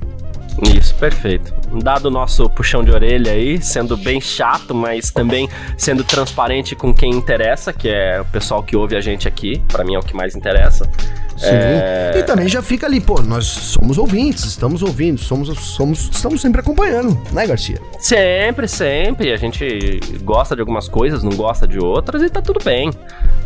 [0.62, 1.52] Isso, perfeito.
[1.82, 6.94] Dado o nosso puxão de orelha aí, sendo bem chato, mas também sendo transparente com
[6.94, 10.02] quem interessa, que é o pessoal que ouve a gente aqui, para mim é o
[10.02, 10.88] que mais interessa.
[11.36, 11.48] Sim.
[11.50, 12.14] É...
[12.16, 16.61] E também já fica ali, pô, nós somos ouvintes, estamos ouvindo, somos, somos, estamos sempre
[16.61, 17.78] acompanhando, né, Garcia?
[17.98, 19.32] Sempre, sempre.
[19.32, 22.90] A gente gosta de algumas coisas, não gosta de outras e tá tudo bem,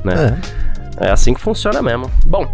[0.04, 0.38] né?
[1.00, 2.08] É, é assim que funciona mesmo.
[2.24, 2.50] Bom,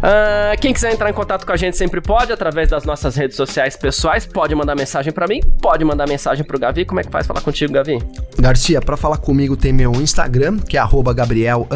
[0.00, 3.36] Uh, quem quiser entrar em contato com a gente sempre pode, através das nossas redes
[3.36, 4.24] sociais pessoais.
[4.26, 6.86] Pode mandar mensagem para mim, pode mandar mensagem pro Gavi.
[6.86, 7.98] Como é que faz falar contigo, Gavi?
[8.38, 10.82] Garcia, para falar comigo tem meu Instagram, que é
[11.14, 11.68] Gabriel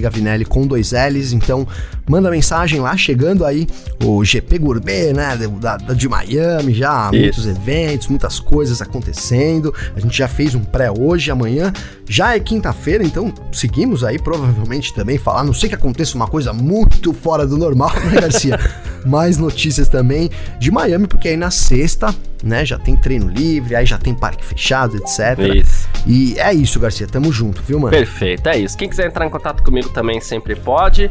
[0.00, 1.32] Gavinelli com dois L's.
[1.32, 1.66] Então,
[2.08, 3.68] manda mensagem lá, chegando aí
[4.04, 5.36] o GP Gourmet, né?
[5.60, 7.20] Da, da de Miami, já Isso.
[7.22, 9.72] muitos eventos, muitas coisas acontecendo.
[9.94, 11.72] A gente já fez um pré hoje, amanhã
[12.08, 15.44] já é quinta-feira, então seguimos aí, provavelmente também falar.
[15.44, 18.58] Não sei que aconteça uma coisa muito fora do normal, né, Garcia?
[19.04, 23.84] Mais notícias também de Miami, porque aí na sexta, né, já tem treino livre, aí
[23.84, 25.38] já tem parque fechado, etc.
[25.54, 25.88] Isso.
[26.06, 27.90] E é isso, Garcia, tamo junto, viu, mano?
[27.90, 28.76] Perfeito, é isso.
[28.76, 31.08] Quem quiser entrar em contato comigo também sempre pode.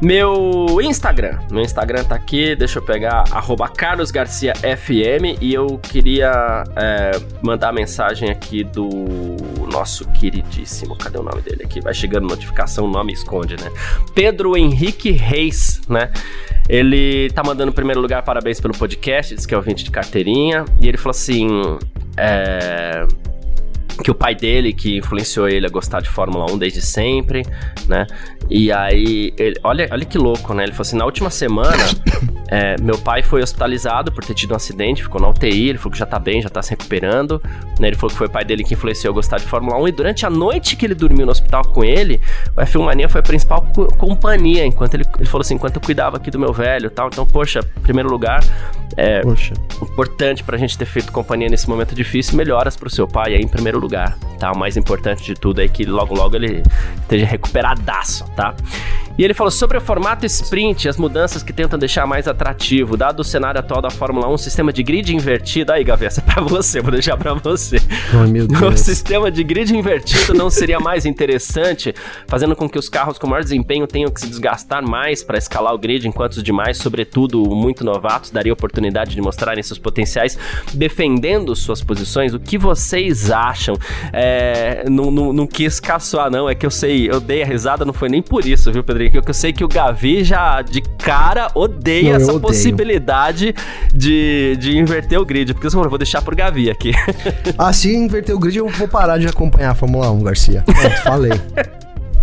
[0.00, 3.24] Meu Instagram, meu Instagram tá aqui, deixa eu pegar,
[3.76, 8.88] carlosgarciafm e eu queria é, mandar a mensagem aqui do
[9.70, 11.82] nosso queridíssimo, cadê o nome dele aqui?
[11.82, 13.70] Vai chegando notificação, o nome esconde, né?
[14.14, 16.10] Pedro Henrique Reis, né?
[16.68, 20.64] Ele tá mandando em primeiro lugar parabéns pelo podcast, diz que é ouvinte de carteirinha,
[20.80, 21.48] e ele falou assim,
[22.16, 23.06] é
[24.02, 27.44] que o pai dele, que influenciou ele a gostar de Fórmula 1 desde sempre,
[27.86, 28.06] né?
[28.48, 30.64] E aí, ele, olha, olha que louco, né?
[30.64, 31.84] Ele falou assim: na última semana,
[32.50, 35.68] é, meu pai foi hospitalizado por ter tido um acidente, ficou na UTI.
[35.68, 37.40] Ele falou que já tá bem, já tá se recuperando.
[37.78, 37.88] Né?
[37.88, 39.88] Ele falou que foi o pai dele que influenciou a gostar de Fórmula 1.
[39.88, 42.20] E durante a noite que ele dormiu no hospital com ele,
[42.56, 44.66] o F1 Mania foi a principal co companhia.
[44.66, 47.06] Enquanto ele, ele falou assim: enquanto eu cuidava aqui do meu velho e tal.
[47.06, 48.42] Então, poxa, em primeiro lugar,
[48.96, 49.54] é poxa.
[49.80, 52.36] importante pra gente ter feito companhia nesse momento difícil.
[52.36, 53.89] Melhoras pro seu pai aí em primeiro lugar,
[54.38, 54.52] tá?
[54.52, 56.62] O mais importante de tudo é que logo, logo ele
[57.02, 58.54] esteja recuperadaço, tá?
[59.20, 63.20] E ele falou sobre o formato sprint, as mudanças que tentam deixar mais atrativo, dado
[63.20, 65.72] o cenário atual da Fórmula 1, sistema de grid invertido.
[65.72, 67.76] Aí, Gavessa, é pra você, vou deixar pra você.
[68.14, 68.62] Ai, meu Deus.
[68.62, 71.94] O sistema de grid invertido não seria mais interessante,
[72.26, 75.74] fazendo com que os carros com maior desempenho tenham que se desgastar mais para escalar
[75.74, 80.38] o grid, enquanto os demais, sobretudo muito novatos, daria oportunidade de mostrarem seus potenciais,
[80.72, 82.32] defendendo suas posições.
[82.32, 83.76] O que vocês acham?
[84.14, 86.48] É, não, não, não quis caçoar, não.
[86.48, 89.09] É que eu sei, eu dei a risada, não foi nem por isso, viu, Pedrinho?
[89.10, 92.40] Que eu sei que o Gavi já de cara odeia não, essa odeio.
[92.40, 93.54] possibilidade
[93.92, 95.52] de, de inverter o grid.
[95.54, 96.92] Porque eu vou deixar pro Gavi aqui.
[97.58, 100.62] Ah, se inverter o grid, eu vou parar de acompanhar a Fórmula 1, Garcia.
[100.64, 101.32] Pronto, falei.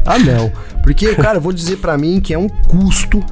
[0.06, 0.52] Ah, não.
[0.82, 3.24] Porque, cara, eu vou dizer para mim que é um custo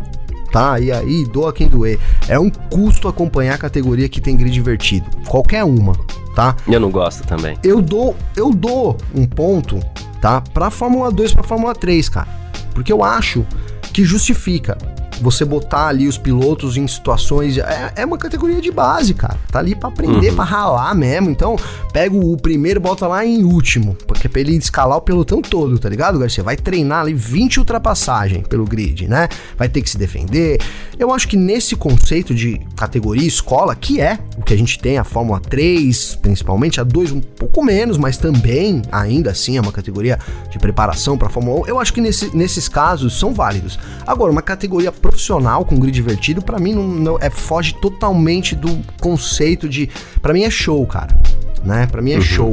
[0.56, 0.80] tá?
[0.80, 2.00] E aí, doa quem doer.
[2.30, 5.06] É um custo acompanhar a categoria que tem grid invertido.
[5.28, 5.94] Qualquer uma,
[6.34, 6.56] tá?
[6.66, 7.58] Eu não gosto também.
[7.62, 9.82] Eu dou, eu dou um ponto,
[10.22, 10.40] tá?
[10.54, 12.45] Pra Fórmula 2 pra Fórmula 3, cara.
[12.76, 13.44] Porque eu acho
[13.92, 14.78] que justifica.
[15.22, 17.58] Você botar ali os pilotos em situações.
[17.58, 19.38] É, é uma categoria de base, cara.
[19.52, 20.36] Tá ali pra aprender, uhum.
[20.36, 21.30] pra ralar mesmo.
[21.30, 21.56] Então,
[21.92, 23.96] pega o primeiro bota lá em último.
[24.08, 26.44] Porque é pra ele escalar o pelotão todo, tá ligado, Garcia?
[26.44, 29.28] Vai treinar ali 20 ultrapassagem pelo grid, né?
[29.58, 30.60] Vai ter que se defender.
[30.98, 34.98] Eu acho que nesse conceito de categoria escola, que é o que a gente tem,
[34.98, 39.72] a Fórmula 3, principalmente, a 2 um pouco menos, mas também, ainda assim, é uma
[39.72, 41.68] categoria de preparação pra Fórmula 1.
[41.68, 43.78] Eu acho que nesse, nesses casos são válidos.
[44.06, 48.82] Agora, uma categoria profissional com grid divertido, para mim não, não, é foge totalmente do
[49.00, 49.88] conceito de,
[50.20, 51.16] para mim é show, cara,
[51.64, 51.86] né?
[51.86, 52.22] Para mim é uhum.
[52.22, 52.52] show.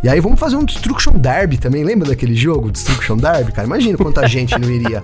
[0.00, 3.66] E aí vamos fazer um Destruction Derby também, lembra daquele jogo, Destruction Derby, cara?
[3.66, 5.02] Imagina quanta gente não iria.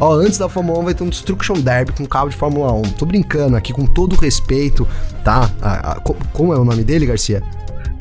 [0.00, 2.82] Ó, antes da Fórmula 1 vai ter um Destruction Derby com carro de Fórmula 1.
[2.92, 4.88] Tô brincando aqui com todo respeito,
[5.22, 5.50] tá?
[5.60, 7.42] A, a, como é o nome dele, Garcia?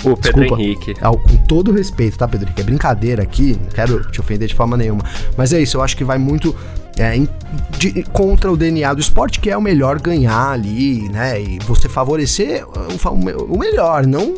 [0.06, 0.64] O Pedro Desculpa.
[0.64, 0.92] Henrique.
[0.92, 2.62] É, com todo respeito, tá, Pedro Henrique?
[2.62, 5.04] É brincadeira aqui, não quero te ofender de forma nenhuma.
[5.36, 6.56] Mas é isso, eu acho que vai muito
[6.98, 7.18] é,
[7.78, 11.42] de, contra o DNA do esporte, que é o melhor ganhar ali, né?
[11.42, 14.36] E você favorecer o, o melhor, não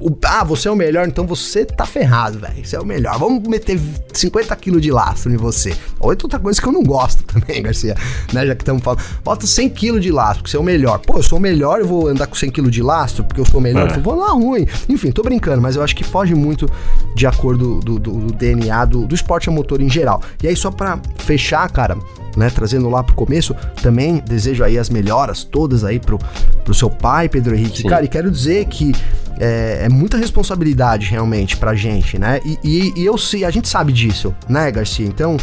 [0.00, 2.64] o, ah, você é o melhor, então você tá ferrado, velho.
[2.64, 3.18] Você é o melhor.
[3.18, 3.80] Vamos meter
[4.12, 5.76] 50 quilos de lastro em você.
[5.98, 7.96] Outra coisa que eu não gosto também, Garcia,
[8.32, 8.46] né?
[8.46, 9.02] Já que estamos falando.
[9.24, 10.98] Bota 100 quilos de lastro, porque você é o melhor.
[11.00, 13.44] Pô, eu sou o melhor, eu vou andar com 100 quilos de lastro, porque eu
[13.44, 13.90] sou o melhor.
[13.90, 13.96] É.
[13.96, 14.66] Eu vou andar ruim.
[14.88, 16.70] Enfim, tô brincando, mas eu acho que foge muito
[17.16, 20.22] de acordo do, do, do DNA do, do esporte a motor em geral.
[20.42, 21.97] E aí, só pra fechar, cara,
[22.36, 26.18] né, trazendo lá pro começo, também desejo aí as melhoras todas aí pro,
[26.64, 27.82] pro seu pai, Pedro Henrique.
[27.82, 27.88] Sim.
[27.88, 28.92] Cara, e quero dizer que
[29.40, 32.40] é, é, muita responsabilidade realmente pra gente, né?
[32.44, 35.06] E, e, e eu sei, a gente sabe disso, né, Garcia?
[35.06, 35.36] Então,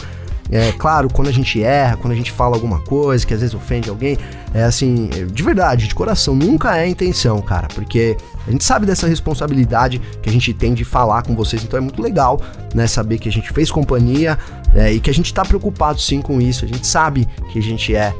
[0.52, 3.56] é claro, quando a gente erra, quando a gente fala alguma coisa que às vezes
[3.56, 4.18] ofende alguém,
[4.54, 8.16] é assim, de verdade, de coração, nunca é a intenção, cara, porque
[8.48, 11.82] a gente sabe dessa responsabilidade que a gente tem de falar com vocês, então é
[11.82, 12.40] muito legal,
[12.74, 14.38] né, saber que a gente fez companhia
[14.74, 17.62] é, e que a gente tá preocupado sim com isso, a gente sabe que a
[17.62, 18.14] gente é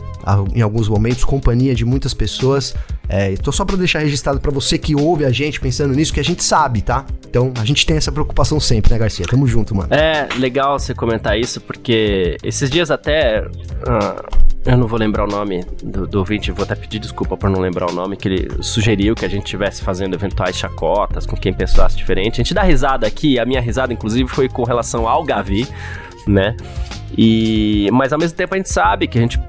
[0.54, 2.76] em alguns momentos, companhia de muitas pessoas.
[3.08, 6.20] É, tô só para deixar registrado para você que ouve a gente pensando nisso, que
[6.20, 7.06] a gente sabe, tá?
[7.30, 9.26] Então a gente tem essa preocupação sempre, né, Garcia?
[9.30, 9.94] Tamo junto, mano.
[9.94, 13.42] É, legal você comentar isso, porque esses dias até.
[13.42, 17.52] Uh, eu não vou lembrar o nome do, do ouvinte, vou até pedir desculpa por
[17.52, 21.36] não lembrar o nome, que ele sugeriu que a gente estivesse fazendo eventuais chacotas com
[21.36, 22.42] quem pensasse diferente.
[22.42, 25.68] A gente dá risada aqui, a minha risada, inclusive, foi com relação ao Gavi,
[26.26, 26.58] né?
[27.16, 29.40] E, mas ao mesmo tempo a gente sabe que a gente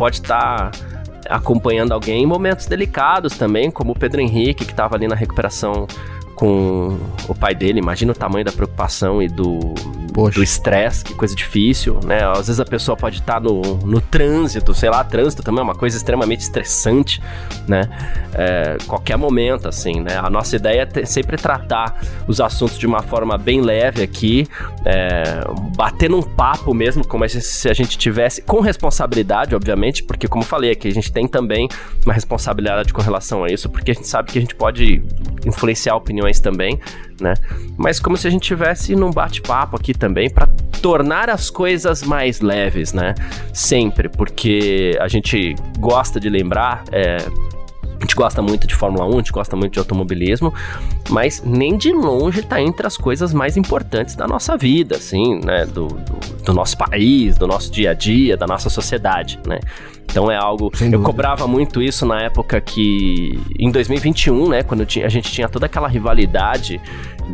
[0.00, 0.80] pode estar tá
[1.28, 5.86] acompanhando alguém em momentos delicados também, como o Pedro Henrique, que estava ali na recuperação
[6.34, 6.98] com
[7.28, 7.80] o pai dele.
[7.80, 9.74] Imagina o tamanho da preocupação e do
[10.12, 12.24] do estresse, que coisa difícil, né?
[12.24, 15.62] Às vezes a pessoa pode estar tá no, no trânsito, sei lá, trânsito também é
[15.62, 17.22] uma coisa extremamente estressante,
[17.66, 17.88] né?
[18.34, 20.18] É, qualquer momento, assim, né?
[20.18, 24.46] A nossa ideia é ter, sempre tratar os assuntos de uma forma bem leve aqui,
[24.84, 25.42] é,
[25.76, 30.70] bater num papo mesmo, como se a gente tivesse, com responsabilidade, obviamente, porque como falei
[30.70, 31.68] aqui, a gente tem também
[32.04, 35.02] uma responsabilidade com relação a isso, porque a gente sabe que a gente pode
[35.44, 36.78] influenciar opiniões também,
[37.20, 37.34] né?
[37.76, 40.46] Mas como se a gente tivesse num bate-papo aqui também para
[40.80, 43.14] tornar as coisas mais leves, né?
[43.52, 46.84] Sempre, porque a gente gosta de lembrar.
[46.90, 47.18] É,
[48.00, 50.54] a gente gosta muito de Fórmula 1, a gente gosta muito de automobilismo,
[51.10, 55.66] mas nem de longe está entre as coisas mais importantes da nossa vida, assim, né?
[55.66, 59.60] Do, do, do, nosso país, do nosso dia a dia, da nossa sociedade, né?
[60.10, 60.72] Então é algo.
[60.90, 63.40] eu cobrava muito isso na época que.
[63.58, 64.62] Em 2021, né?
[64.62, 66.80] Quando a gente tinha toda aquela rivalidade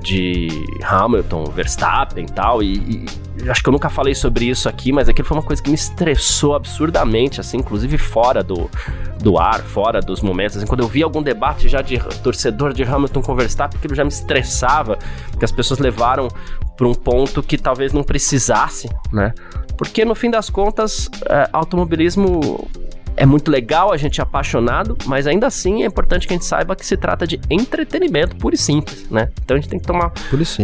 [0.02, 0.48] de
[0.82, 3.04] Hamilton, Verstappen e tal, e,
[3.48, 5.74] acho que eu nunca falei sobre isso aqui, mas aquilo foi uma coisa que me
[5.74, 8.70] estressou absurdamente, assim, inclusive fora do,
[9.18, 12.82] do ar, fora dos momentos, assim, quando eu via algum debate já de torcedor de
[12.82, 14.98] Hamilton com Verstappen, aquilo já me estressava,
[15.30, 16.28] porque as pessoas levaram
[16.76, 19.32] para um ponto que talvez não precisasse, né?
[19.76, 22.68] Porque no fim das contas, é, automobilismo
[23.16, 26.44] é muito legal, a gente é apaixonado, mas ainda assim é importante que a gente
[26.44, 29.30] saiba que se trata de entretenimento puro e simples, né?
[29.42, 30.12] Então a gente tem que tomar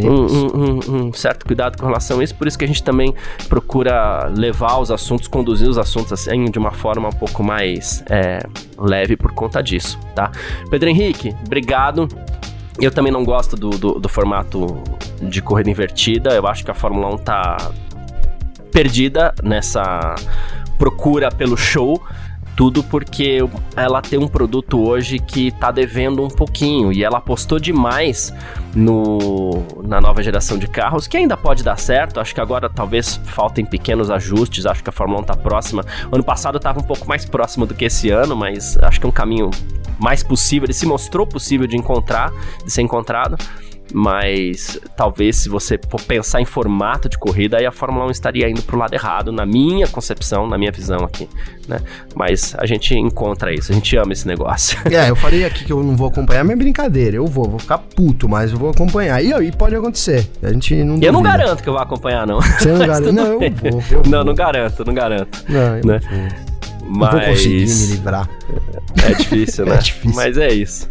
[0.05, 3.15] um, um, um, certo cuidado com relação a isso, por isso que a gente também
[3.49, 8.41] procura levar os assuntos, conduzir os assuntos assim de uma forma um pouco mais é,
[8.79, 10.31] leve por conta disso, tá?
[10.71, 12.07] Pedro Henrique, obrigado.
[12.81, 14.83] Eu também não gosto do, do, do formato
[15.21, 17.57] de corrida invertida, eu acho que a Fórmula 1 tá
[18.73, 20.15] perdida nessa
[20.79, 22.03] procura pelo show.
[22.55, 23.39] Tudo porque
[23.75, 28.33] ela tem um produto hoje que tá devendo um pouquinho e ela apostou demais
[28.75, 32.21] no, na nova geração de carros, que ainda pode dar certo.
[32.21, 34.67] Acho que agora talvez faltem pequenos ajustes.
[34.67, 35.85] Acho que a Fórmula 1 tá próxima.
[36.11, 39.09] Ano passado estava um pouco mais próximo do que esse ano, mas acho que é
[39.09, 39.51] um caminho
[39.99, 40.67] mais possível.
[40.67, 42.33] Ele se mostrou possível de encontrar,
[42.65, 43.37] de ser encontrado.
[43.93, 48.49] Mas talvez se você for pensar em formato de corrida, aí a Fórmula 1 estaria
[48.49, 51.29] indo pro lado errado, na minha concepção, na minha visão aqui,
[51.69, 51.81] né?
[52.15, 54.79] Mas a gente encontra isso, a gente ama esse negócio.
[54.93, 57.59] É, eu falei aqui que eu não vou acompanhar, mas é brincadeira, eu vou, vou
[57.59, 59.25] ficar puto, mas eu vou acompanhar.
[59.25, 62.41] E aí pode acontecer, a gente não Eu não garanto que eu vou acompanhar, não.
[62.41, 63.13] Você não garante?
[63.13, 63.83] Não, eu vou.
[63.91, 64.25] Eu não, vou.
[64.25, 65.45] não garanto, não garanto.
[65.49, 65.99] Não, eu né?
[65.99, 66.53] vou.
[66.85, 67.15] Mas...
[67.15, 68.29] Não vou conseguir me livrar.
[69.05, 69.77] É difícil, né?
[69.77, 70.15] É difícil.
[70.15, 70.89] Mas é isso.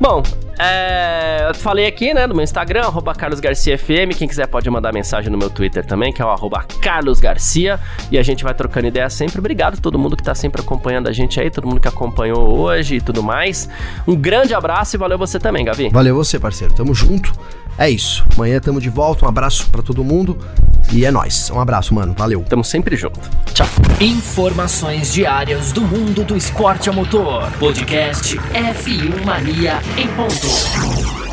[0.00, 0.22] Bom,
[0.58, 4.10] é, eu falei aqui, né, no meu Instagram, arroba carlosgarciafm.
[4.16, 7.78] Quem quiser pode mandar mensagem no meu Twitter também, que é o arroba carlosgarcia.
[8.10, 9.38] E a gente vai trocando ideia sempre.
[9.38, 12.58] Obrigado a todo mundo que tá sempre acompanhando a gente aí, todo mundo que acompanhou
[12.58, 13.68] hoje e tudo mais.
[14.06, 15.88] Um grande abraço e valeu você também, Gavi.
[15.90, 16.74] Valeu você, parceiro.
[16.74, 17.32] Tamo junto.
[17.78, 18.26] É isso.
[18.34, 19.24] Amanhã tamo de volta.
[19.24, 20.36] Um abraço pra todo mundo.
[20.92, 21.48] E é nóis.
[21.50, 22.12] Um abraço, mano.
[22.18, 22.42] Valeu.
[22.48, 23.20] Tamo sempre junto.
[23.54, 23.68] Tchau.
[24.00, 27.50] Informações diárias do mundo do esporte motor.
[27.58, 31.27] Podcast F1 Mania em ponto.